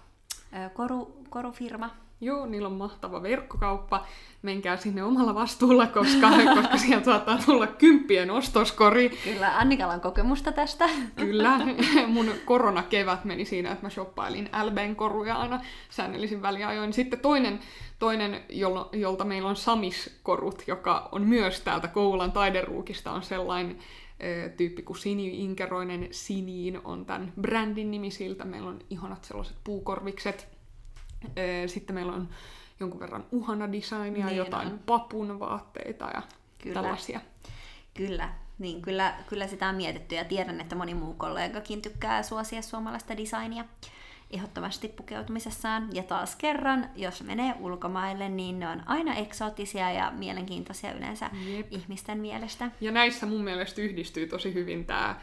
koru, 0.74 1.24
korufirma, 1.30 1.90
Joo, 2.20 2.46
niillä 2.46 2.68
on 2.68 2.74
mahtava 2.74 3.22
verkkokauppa. 3.22 4.06
Menkää 4.42 4.76
sinne 4.76 5.02
omalla 5.02 5.34
vastuulla, 5.34 5.86
koska, 5.86 6.30
koska 6.56 6.76
sieltä 6.76 7.04
saattaa 7.04 7.38
tulla 7.46 7.66
kymppien 7.66 8.30
ostoskori. 8.30 9.18
Kyllä, 9.24 9.58
Annikalla 9.58 9.94
on 9.94 10.00
kokemusta 10.00 10.52
tästä. 10.52 10.88
Kyllä, 11.16 11.60
mun 12.06 12.30
koronakevät 12.44 13.24
meni 13.24 13.44
siinä, 13.44 13.72
että 13.72 13.86
mä 13.86 13.90
shoppailin 13.90 14.50
LBn 14.62 14.96
koruja 14.96 15.36
aina 15.36 15.60
säännöllisin 15.90 16.42
väliajoin. 16.42 16.92
Sitten 16.92 17.20
toinen, 17.20 17.60
toinen 17.98 18.40
jolta, 18.48 18.96
jolta 18.96 19.24
meillä 19.24 19.48
on 19.48 19.56
Samis-korut, 19.56 20.62
joka 20.66 21.08
on 21.12 21.22
myös 21.22 21.60
täältä 21.60 21.88
Koulan 21.88 22.32
taideruukista, 22.32 23.12
on 23.12 23.22
sellainen 23.22 23.78
tyyppi 24.56 24.82
kuin 24.82 24.98
Sini 24.98 25.44
Inkeroinen 25.44 26.08
Siniin 26.10 26.80
on 26.84 27.06
tämän 27.06 27.32
brändin 27.40 27.90
nimi 27.90 28.10
siltä. 28.10 28.44
Meillä 28.44 28.68
on 28.68 28.78
ihanat 28.90 29.24
sellaiset 29.24 29.56
puukorvikset 29.64 30.48
sitten 31.66 31.94
meillä 31.94 32.12
on 32.12 32.28
jonkun 32.80 33.00
verran 33.00 33.24
uhana 33.32 33.72
designia, 33.72 34.26
niin 34.26 34.36
jotain 34.36 34.68
on. 34.68 34.78
papun 34.78 35.40
vaatteita 35.40 36.10
ja 36.14 36.22
kyllä. 36.62 36.74
tällaisia. 36.74 37.20
Kyllä, 37.94 38.34
niin 38.58 38.82
kyllä, 38.82 39.14
kyllä 39.28 39.46
sitä 39.46 39.68
on 39.68 39.74
mietitty 39.74 40.14
ja 40.14 40.24
tiedän, 40.24 40.60
että 40.60 40.76
moni 40.76 40.94
muu 40.94 41.14
kollegakin 41.14 41.82
tykkää 41.82 42.22
suosia 42.22 42.62
suomalaista 42.62 43.16
designia 43.16 43.64
ehdottomasti 44.30 44.88
pukeutumisessaan. 44.88 45.88
Ja 45.92 46.02
taas 46.02 46.36
kerran, 46.36 46.90
jos 46.96 47.22
menee 47.22 47.54
ulkomaille, 47.60 48.28
niin 48.28 48.60
ne 48.60 48.68
on 48.68 48.82
aina 48.86 49.14
eksoottisia 49.14 49.92
ja 49.92 50.10
mielenkiintoisia 50.10 50.92
yleensä 50.92 51.30
Jep. 51.46 51.66
ihmisten 51.70 52.18
mielestä. 52.18 52.70
Ja 52.80 52.90
näissä 52.92 53.26
mun 53.26 53.44
mielestä 53.44 53.80
yhdistyy 53.80 54.26
tosi 54.26 54.54
hyvin 54.54 54.84
tämä 54.84 55.20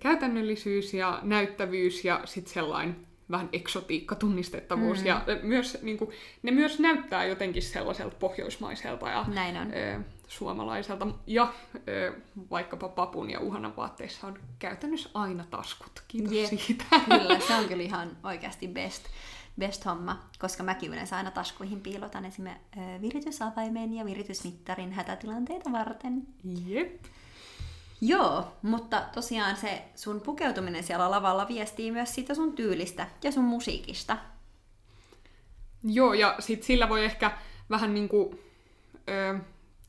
käytännöllisyys 0.00 0.94
ja 0.94 1.20
näyttävyys 1.22 2.04
ja 2.04 2.20
sitten 2.24 2.54
sellainen 2.54 2.96
vähän 3.30 3.48
eksotiikka, 3.52 4.14
tunnistettavuus. 4.14 5.00
Mm. 5.00 5.06
Ja 5.06 5.22
myös, 5.42 5.78
niin 5.82 5.98
kuin, 5.98 6.10
ne 6.42 6.50
myös 6.50 6.78
näyttää 6.78 7.24
jotenkin 7.24 7.62
sellaiselta 7.62 8.16
pohjoismaiselta 8.20 9.08
ja 9.08 9.24
Näin 9.28 9.56
on. 9.56 9.72
Ö, 9.74 10.00
suomalaiselta. 10.30 11.06
Ja 11.26 11.52
ö, 11.88 12.12
vaikkapa 12.50 12.88
papun 12.88 13.30
ja 13.30 13.40
uhanan 13.40 13.76
vaatteissa 13.76 14.26
on 14.26 14.38
käytännössä 14.58 15.10
aina 15.14 15.44
taskut. 15.50 16.02
Kiitos 16.08 16.32
Jep, 16.32 16.46
siitä. 16.48 16.84
Kyllä, 17.04 17.40
se 17.40 17.54
on 17.54 17.64
kyllä 17.68 17.82
ihan 17.82 18.16
oikeasti 18.24 18.68
best, 18.68 19.04
best 19.58 19.84
homma, 19.84 20.22
koska 20.38 20.62
mäkin 20.62 20.92
yleensä 20.92 21.16
aina 21.16 21.30
taskuihin 21.30 21.80
piilotan 21.80 22.24
esimerkiksi 22.24 22.80
viritysavaimen 23.00 23.94
ja 23.94 24.04
viritysmittarin 24.04 24.92
hätätilanteita 24.92 25.72
varten. 25.72 26.26
Jep. 26.66 27.04
Joo, 28.00 28.52
mutta 28.62 29.02
tosiaan 29.14 29.56
se 29.56 29.82
sun 29.94 30.20
pukeutuminen 30.20 30.84
siellä 30.84 31.10
lavalla 31.10 31.48
viestii 31.48 31.92
myös 31.92 32.14
siitä 32.14 32.34
sun 32.34 32.52
tyylistä 32.52 33.06
ja 33.22 33.32
sun 33.32 33.44
musiikista. 33.44 34.16
Joo, 35.84 36.14
ja 36.14 36.36
sit 36.38 36.62
sillä 36.62 36.88
voi 36.88 37.04
ehkä 37.04 37.30
vähän 37.70 37.94
niinku, 37.94 38.40
ö, 39.08 39.38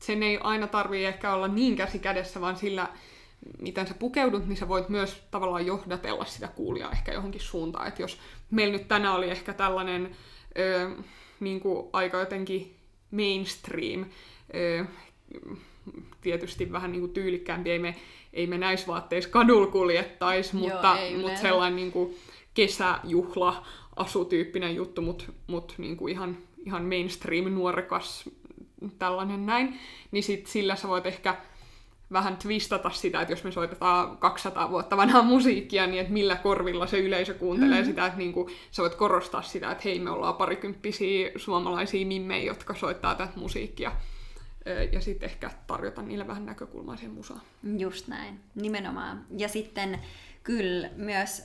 sen 0.02 0.22
ei 0.22 0.38
aina 0.40 0.66
tarvii 0.66 1.04
ehkä 1.04 1.34
olla 1.34 1.48
niin 1.48 1.76
käsi 1.76 1.98
kädessä, 1.98 2.40
vaan 2.40 2.56
sillä, 2.56 2.88
miten 3.58 3.86
sä 3.86 3.94
pukeudut, 3.94 4.46
niin 4.46 4.56
sä 4.56 4.68
voit 4.68 4.88
myös 4.88 5.22
tavallaan 5.30 5.66
johdatella 5.66 6.24
sitä 6.24 6.48
kuulijaa 6.48 6.92
ehkä 6.92 7.12
johonkin 7.12 7.40
suuntaan. 7.40 7.88
Että 7.88 8.02
jos 8.02 8.18
meillä 8.50 8.76
nyt 8.76 8.88
tänään 8.88 9.14
oli 9.14 9.30
ehkä 9.30 9.52
tällainen 9.52 10.16
ö, 10.58 10.90
niinku 11.40 11.90
aika 11.92 12.20
jotenkin 12.20 12.76
mainstream, 13.10 14.04
ö, 14.54 14.84
tietysti 16.20 16.72
vähän 16.72 16.92
niin 16.92 17.00
kuin 17.00 17.12
tyylikkäämpi, 17.12 17.70
ei 17.70 17.78
me, 17.78 17.96
ei 18.32 18.46
me 18.46 18.58
näissä 18.58 18.86
vaatteissa 18.86 19.30
kadulla 19.30 19.66
kuljettaisi, 19.66 20.56
mutta, 20.56 20.98
ei 20.98 21.16
mutta 21.16 21.40
sellainen 21.40 21.76
niin 21.76 21.92
kuin 21.92 22.16
kesäjuhla 22.54 23.66
asutyyppinen 23.96 24.74
juttu, 24.74 25.02
mutta 25.02 25.24
mut 25.46 25.74
niin 25.78 25.96
kuin 25.96 26.12
ihan, 26.12 26.38
ihan 26.66 26.84
mainstream 26.84 27.44
nuorekas 27.44 28.30
tällainen 28.98 29.46
näin, 29.46 29.78
niin 30.10 30.24
sit 30.24 30.46
sillä 30.46 30.76
sä 30.76 30.88
voit 30.88 31.06
ehkä 31.06 31.36
vähän 32.12 32.36
twistata 32.36 32.90
sitä, 32.90 33.20
että 33.20 33.32
jos 33.32 33.44
me 33.44 33.52
soitetaan 33.52 34.16
200 34.16 34.70
vuotta 34.70 34.96
vanhaa 34.96 35.22
musiikkia, 35.22 35.86
niin 35.86 36.00
että 36.00 36.12
millä 36.12 36.36
korvilla 36.36 36.86
se 36.86 36.98
yleisö 36.98 37.34
kuuntelee 37.34 37.80
mm. 37.80 37.86
sitä, 37.86 38.06
että 38.06 38.18
niin 38.18 38.32
kuin, 38.32 38.54
sä 38.70 38.82
voit 38.82 38.94
korostaa 38.94 39.42
sitä, 39.42 39.70
että 39.70 39.82
hei, 39.84 40.00
me 40.00 40.10
ollaan 40.10 40.34
parikymppisiä 40.34 41.30
suomalaisia 41.36 42.06
mimmejä, 42.06 42.44
jotka 42.44 42.74
soittaa 42.74 43.14
tätä 43.14 43.32
musiikkia. 43.36 43.92
Ja 44.92 45.00
sitten 45.00 45.28
ehkä 45.28 45.50
tarjota 45.66 46.02
niille 46.02 46.26
vähän 46.26 46.46
näkökulmaa 46.46 46.96
siihen 46.96 47.14
musaan. 47.14 47.40
Just 47.78 48.08
näin, 48.08 48.40
nimenomaan. 48.54 49.24
Ja 49.38 49.48
sitten 49.48 49.98
kyllä 50.42 50.90
myös 50.96 51.42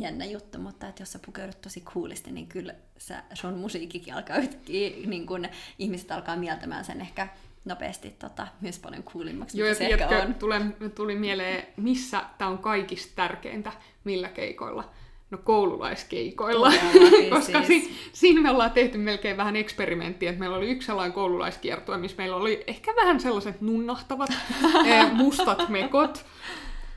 jännä 0.00 0.24
juttu, 0.24 0.58
mutta 0.58 0.88
että 0.88 1.02
jos 1.02 1.12
sä 1.12 1.18
pukeudut 1.26 1.60
tosi 1.60 1.80
coolisti, 1.80 2.30
niin 2.32 2.46
kyllä 2.46 2.74
sä, 2.98 3.22
sun 3.34 3.54
musiikkikin 3.54 4.14
alkaa 4.14 4.36
yhtäkkiä, 4.36 4.90
niin 5.06 5.26
kun 5.26 5.48
ihmiset 5.78 6.12
alkaa 6.12 6.36
mieltämään 6.36 6.84
sen 6.84 7.00
ehkä 7.00 7.28
nopeasti 7.64 8.10
tota, 8.10 8.46
myös 8.60 8.78
paljon 8.78 9.02
coolimmaksi, 9.02 9.58
Joo, 9.58 9.68
mitä 9.68 9.78
se 9.78 9.86
ehkä 9.86 10.22
on. 10.22 10.34
tule, 10.34 10.60
tuli 10.94 11.14
mieleen, 11.14 11.66
missä 11.76 12.22
tämä 12.38 12.50
on 12.50 12.58
kaikista 12.58 13.12
tärkeintä, 13.16 13.72
millä 14.04 14.28
keikoilla. 14.28 14.84
No 15.30 15.38
koululaiskeikoilla, 15.38 16.72
Todellakin 16.92 17.30
koska 17.36 17.62
siis. 17.62 17.84
si, 17.84 18.10
siinä 18.12 18.40
me 18.40 18.50
ollaan 18.50 18.70
tehty 18.70 18.98
melkein 18.98 19.36
vähän 19.36 19.56
eksperimenttiä, 19.56 20.30
että 20.30 20.40
meillä 20.40 20.56
oli 20.56 20.70
yksi 20.70 20.86
sellainen 20.86 21.12
koululaiskiertue, 21.12 21.96
missä 21.98 22.16
meillä 22.18 22.36
oli 22.36 22.64
ehkä 22.66 22.92
vähän 22.96 23.20
sellaiset 23.20 23.60
nunnahtavat 23.60 24.30
eh, 24.86 25.12
mustat 25.12 25.68
mekot, 25.68 26.24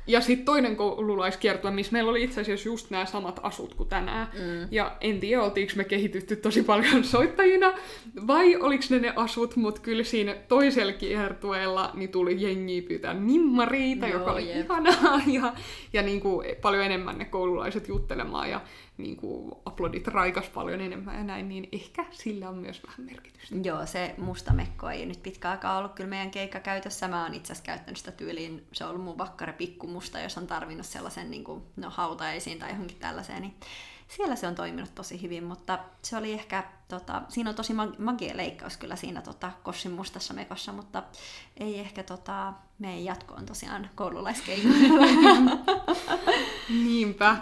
ja 0.09 0.21
sitten 0.21 0.45
toinen 0.45 0.75
koululaiskiertue, 0.75 1.71
missä 1.71 1.91
meillä 1.91 2.09
oli 2.09 2.23
itse 2.23 2.41
asiassa 2.41 2.69
just 2.69 2.89
nämä 2.89 3.05
samat 3.05 3.39
asut 3.43 3.73
kuin 3.73 3.89
tänään. 3.89 4.27
Mm. 4.33 4.67
Ja 4.71 4.97
en 5.01 5.19
tiedä, 5.19 5.43
oltiinko 5.43 5.73
me 5.75 5.83
kehitytty 5.83 6.35
tosi 6.35 6.63
paljon 6.63 7.03
soittajina, 7.03 7.73
vai 8.27 8.55
oliko 8.55 8.83
ne 8.89 8.99
ne 8.99 9.13
asut, 9.15 9.55
mutta 9.55 9.81
kyllä 9.81 10.03
siinä 10.03 10.35
toisella 10.47 10.93
kiertueella 10.93 11.91
niin 11.93 12.09
tuli 12.09 12.41
jengi 12.41 12.81
pyytää 12.81 13.13
nimmariita, 13.13 14.07
Joo, 14.07 14.19
joka 14.19 14.31
oli 14.31 14.49
jep. 14.49 14.65
ihanaa, 14.65 15.21
ja, 15.41 15.53
ja 15.93 16.01
niin 16.01 16.21
kuin 16.21 16.47
paljon 16.61 16.83
enemmän 16.83 17.17
ne 17.17 17.25
koululaiset 17.25 17.87
juttelemaan, 17.87 18.49
ja 18.49 18.61
niin 18.99 19.17
kuin 19.17 19.51
aplodit 19.65 20.07
raikas 20.07 20.49
paljon 20.49 20.81
enemmän 20.81 21.17
ja 21.17 21.23
näin, 21.23 21.49
niin 21.49 21.69
ehkä 21.71 22.05
sillä 22.11 22.49
on 22.49 22.57
myös 22.57 22.81
vähän 22.87 23.05
merkitystä. 23.05 23.55
Joo, 23.63 23.85
se 23.85 24.15
musta 24.17 24.53
mekko 24.53 24.89
ei 24.89 25.05
nyt 25.05 25.23
pitkä 25.23 25.49
aikaa 25.49 25.77
ollut 25.77 25.93
kyllä 25.93 26.09
meidän 26.09 26.31
keikkakäytössä. 26.31 27.07
Mä 27.07 27.23
oon 27.23 27.33
itse 27.33 27.53
asiassa 27.53 27.65
käyttänyt 27.65 27.97
sitä 27.97 28.11
tyyliin, 28.11 28.67
se 28.73 28.83
on 28.83 28.89
ollut 28.89 29.03
mun 29.03 29.17
vakkari 29.17 29.53
pikkumusta, 29.53 30.19
jos 30.19 30.37
on 30.37 30.47
tarvinnut 30.47 30.85
sellaisen 30.85 31.31
niin 31.31 31.43
kuin, 31.43 31.63
no, 31.75 31.89
hautajaisiin 31.89 32.59
tai 32.59 32.69
johonkin 32.69 32.97
tällaiseen, 32.97 33.41
niin 33.41 33.53
siellä 34.07 34.35
se 34.35 34.47
on 34.47 34.55
toiminut 34.55 34.95
tosi 34.95 35.21
hyvin, 35.21 35.43
mutta 35.43 35.79
se 36.01 36.17
oli 36.17 36.33
ehkä, 36.33 36.63
tota, 36.87 37.21
siinä 37.29 37.49
on 37.49 37.55
tosi 37.55 37.73
mag- 37.73 37.99
magia 37.99 38.37
leikkaus 38.37 38.77
kyllä 38.77 38.95
siinä 38.95 39.21
tota, 39.21 39.51
Kossin 39.63 39.91
mustassa 39.91 40.33
mekossa, 40.33 40.71
mutta 40.71 41.03
ei 41.57 41.79
ehkä 41.79 42.03
tota, 42.03 42.53
meidän 42.79 43.03
jatko 43.03 43.33
on 43.33 43.45
tosiaan 43.45 43.89
koululaiskeikoilla. 43.95 45.57
Niinpä. 46.83 47.37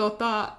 Tota, 0.00 0.52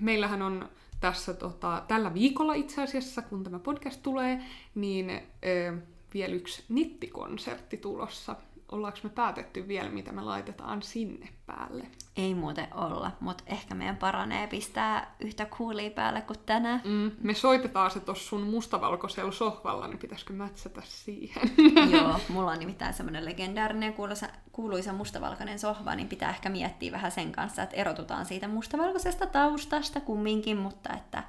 meillähän 0.00 0.42
on 0.42 0.68
tässä 1.00 1.34
tota, 1.34 1.82
tällä 1.88 2.14
viikolla 2.14 2.54
itse 2.54 2.82
asiassa, 2.82 3.22
kun 3.22 3.44
tämä 3.44 3.58
podcast 3.58 4.02
tulee, 4.02 4.44
niin 4.74 5.10
ö, 5.10 5.76
vielä 6.14 6.34
yksi 6.34 6.64
nettikonsertti 6.68 7.76
tulossa. 7.76 8.36
Ollaanko 8.72 8.98
me 9.02 9.10
päätetty 9.10 9.68
vielä, 9.68 9.88
mitä 9.88 10.12
me 10.12 10.22
laitetaan 10.22 10.82
sinne 10.82 11.28
päälle? 11.46 11.86
ei 12.16 12.34
muuten 12.34 12.74
olla, 12.74 13.10
mutta 13.20 13.44
ehkä 13.46 13.74
meidän 13.74 13.96
paranee 13.96 14.46
pistää 14.46 15.16
yhtä 15.20 15.46
kuulia 15.46 15.90
päälle 15.90 16.20
kuin 16.20 16.38
tänään. 16.46 16.80
Mm, 16.84 17.10
me 17.22 17.34
soitetaan 17.34 17.90
se 17.90 18.00
tuossa 18.00 18.28
sun 18.28 18.42
mustavalkoisella 18.42 19.32
sohvalla, 19.32 19.88
niin 19.88 19.98
pitäisikö 19.98 20.32
mätsätä 20.32 20.82
siihen? 20.84 21.50
Joo, 21.92 22.20
mulla 22.28 22.50
on 22.50 22.58
nimittäin 22.58 22.94
semmoinen 22.94 23.24
legendaarinen 23.24 23.94
kuuluisa, 23.94 24.28
kuuluisa 24.52 24.92
mustavalkoinen 24.92 25.58
sohva, 25.58 25.94
niin 25.94 26.08
pitää 26.08 26.30
ehkä 26.30 26.48
miettiä 26.48 26.92
vähän 26.92 27.12
sen 27.12 27.32
kanssa, 27.32 27.62
että 27.62 27.76
erotutaan 27.76 28.26
siitä 28.26 28.48
mustavalkoisesta 28.48 29.26
taustasta 29.26 30.00
kumminkin, 30.00 30.56
mutta 30.56 30.92
että, 30.92 31.24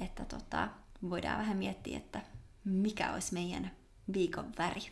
että 0.00 0.24
tota, 0.24 0.68
voidaan 1.10 1.38
vähän 1.38 1.56
miettiä, 1.56 1.96
että 1.96 2.20
mikä 2.64 3.12
olisi 3.12 3.34
meidän 3.34 3.70
viikon 4.12 4.52
väri. 4.58 4.82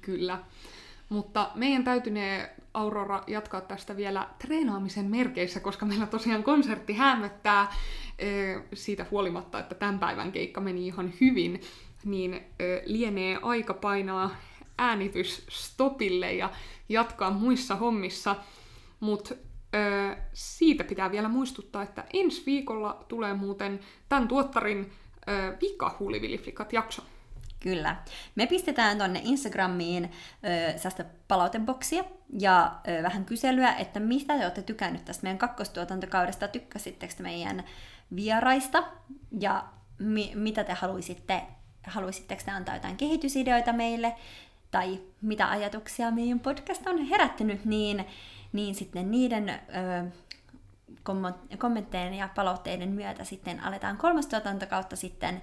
Kyllä. 0.00 0.38
Mutta 1.12 1.50
meidän 1.54 1.84
täytynee, 1.84 2.54
Aurora, 2.74 3.22
jatkaa 3.26 3.60
tästä 3.60 3.96
vielä 3.96 4.28
treenaamisen 4.38 5.04
merkeissä, 5.10 5.60
koska 5.60 5.86
meillä 5.86 6.06
tosiaan 6.06 6.42
konsertti 6.42 6.92
hämöttää 6.92 7.72
siitä 8.74 9.06
huolimatta, 9.10 9.58
että 9.58 9.74
tämän 9.74 9.98
päivän 9.98 10.32
keikka 10.32 10.60
meni 10.60 10.86
ihan 10.86 11.12
hyvin, 11.20 11.60
niin 12.04 12.40
lienee 12.84 13.38
aika 13.42 13.74
painaa 13.74 14.36
äänitys 14.78 15.46
stopille 15.50 16.32
ja 16.32 16.50
jatkaa 16.88 17.30
muissa 17.30 17.76
hommissa. 17.76 18.36
Mutta 19.00 19.34
siitä 20.32 20.84
pitää 20.84 21.10
vielä 21.10 21.28
muistuttaa, 21.28 21.82
että 21.82 22.04
ensi 22.12 22.42
viikolla 22.46 23.04
tulee 23.08 23.34
muuten 23.34 23.80
tämän 24.08 24.28
tuottarin 24.28 24.92
Vika 25.60 25.96
jakso. 26.72 27.02
Kyllä. 27.62 27.96
Me 28.34 28.46
pistetään 28.46 28.98
tonne 28.98 29.20
Instagramiin 29.24 30.04
ö, 30.04 30.78
sellaista 30.78 31.04
palauteboksia 31.28 32.04
ja 32.40 32.80
ö, 32.88 33.02
vähän 33.02 33.24
kyselyä, 33.24 33.74
että 33.74 34.00
mistä 34.00 34.38
te 34.38 34.44
olette 34.44 34.62
tykännyt 34.62 35.04
tästä 35.04 35.22
meidän 35.22 35.38
kakkostuotantokaudesta, 35.38 36.48
tykkäsittekö 36.48 37.14
te 37.14 37.22
meidän 37.22 37.64
vieraista? 38.16 38.84
Ja 39.40 39.64
mi- 39.98 40.32
mitä 40.34 40.64
te 40.64 40.72
haluaisitte, 40.72 41.42
haluaisitteko 41.86 42.42
te 42.44 42.50
antaa 42.50 42.74
jotain 42.74 42.96
kehitysideoita 42.96 43.72
meille? 43.72 44.14
Tai 44.70 45.00
mitä 45.20 45.50
ajatuksia 45.50 46.10
meidän 46.10 46.40
podcast 46.40 46.86
on 46.86 47.04
herättänyt, 47.04 47.64
niin, 47.64 48.06
niin 48.52 48.74
sitten 48.74 49.10
niiden 49.10 49.48
ö, 49.48 50.10
kommenttejen 51.58 52.14
ja 52.14 52.28
palautteiden 52.34 52.88
myötä 52.88 53.24
sitten 53.24 53.60
aletaan 53.60 53.96
kolmas 53.96 54.26
tuotantokautta 54.26 54.96
sitten 54.96 55.42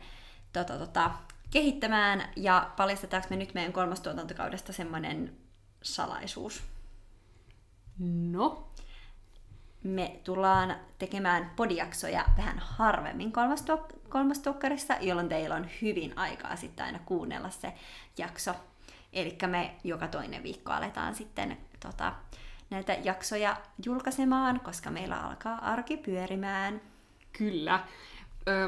tota, 0.53 0.77
tota, 0.77 1.11
kehittämään 1.51 2.29
ja 2.35 2.69
paljastetaanko 2.77 3.27
me 3.29 3.35
nyt 3.35 3.53
meidän 3.53 3.73
kolmas 3.73 4.01
tuotantokaudesta 4.01 4.73
semmoinen 4.73 5.37
salaisuus. 5.81 6.63
No, 8.31 8.67
Me 9.83 10.19
tullaan 10.23 10.75
tekemään 10.99 11.51
podiaksoja 11.55 12.25
vähän 12.37 12.59
harvemmin 12.59 13.31
kolmas, 13.31 13.61
tuok- 13.61 14.09
kolmas 14.09 14.39
tuokkarissa, 14.39 14.93
jolloin 15.01 15.29
teillä 15.29 15.55
on 15.55 15.67
hyvin 15.81 16.17
aikaa 16.17 16.55
sitten 16.55 16.85
aina 16.85 16.99
kuunnella 17.05 17.49
se 17.49 17.73
jakso. 18.17 18.55
Eli 19.13 19.37
me 19.47 19.75
joka 19.83 20.07
toinen 20.07 20.43
viikko 20.43 20.71
aletaan 20.71 21.15
sitten 21.15 21.57
tota, 21.79 22.13
näitä 22.69 22.93
jaksoja 22.93 23.57
julkaisemaan, 23.85 24.59
koska 24.59 24.91
meillä 24.91 25.19
alkaa 25.21 25.55
arki 25.71 25.97
pyörimään. 25.97 26.81
Kyllä. 27.37 27.79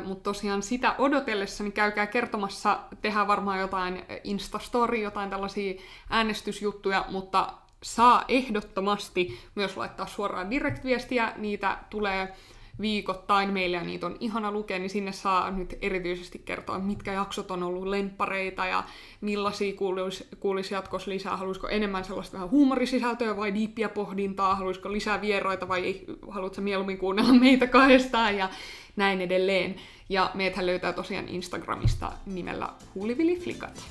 Mutta 0.05 0.23
tosiaan 0.23 0.63
sitä 0.63 0.95
odotellessa, 0.97 1.63
niin 1.63 1.73
käykää 1.73 2.07
kertomassa, 2.07 2.79
tehdään 3.01 3.27
varmaan 3.27 3.59
jotain 3.59 4.05
Instastory, 4.23 4.97
jotain 4.97 5.29
tällaisia 5.29 5.81
äänestysjuttuja, 6.09 7.05
mutta 7.09 7.53
saa 7.83 8.25
ehdottomasti 8.27 9.39
myös 9.55 9.77
laittaa 9.77 10.07
suoraan 10.07 10.49
direct-viestiä. 10.49 11.33
Niitä 11.37 11.77
tulee 11.89 12.33
viikoittain 12.81 13.53
meille 13.53 13.77
ja 13.77 13.83
niitä 13.83 14.05
on 14.05 14.17
ihana 14.19 14.51
lukea, 14.51 14.79
niin 14.79 14.89
sinne 14.89 15.11
saa 15.11 15.51
nyt 15.51 15.77
erityisesti 15.81 16.39
kertoa, 16.39 16.79
mitkä 16.79 17.13
jaksot 17.13 17.51
on 17.51 17.63
ollut 17.63 17.87
lemppareita 17.87 18.65
ja 18.65 18.83
millaisia 19.21 19.73
kuulisi, 19.73 20.27
kuulisi 20.39 20.73
jatkossa 20.73 21.11
lisää. 21.11 21.37
Haluaisiko 21.37 21.67
enemmän 21.67 22.03
sellaista 22.03 22.33
vähän 22.33 22.49
huumorisisältöä 22.49 23.37
vai 23.37 23.53
diippiä 23.53 23.89
pohdintaa, 23.89 24.55
haluaisiko 24.55 24.91
lisää 24.91 25.21
vieraita 25.21 25.67
vai 25.67 26.01
haluatko 26.29 26.61
mieluummin 26.61 26.97
kuunnella 26.97 27.33
meitä 27.33 27.67
kahdestaan 27.67 28.37
ja 28.37 28.49
näin 28.95 29.21
edelleen. 29.21 29.75
Ja 30.09 30.31
meitä 30.33 30.65
löytää 30.65 30.93
tosiaan 30.93 31.29
Instagramista 31.29 32.11
nimellä 32.25 32.69
Huulivili 32.95 33.35
Flikat. 33.35 33.83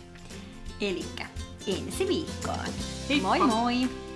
Elikkä 0.81 1.27
ensi 1.67 2.09
viikkoon. 2.09 2.59
Heippa. 3.09 3.29
Moi 3.29 3.41
moi! 3.41 4.10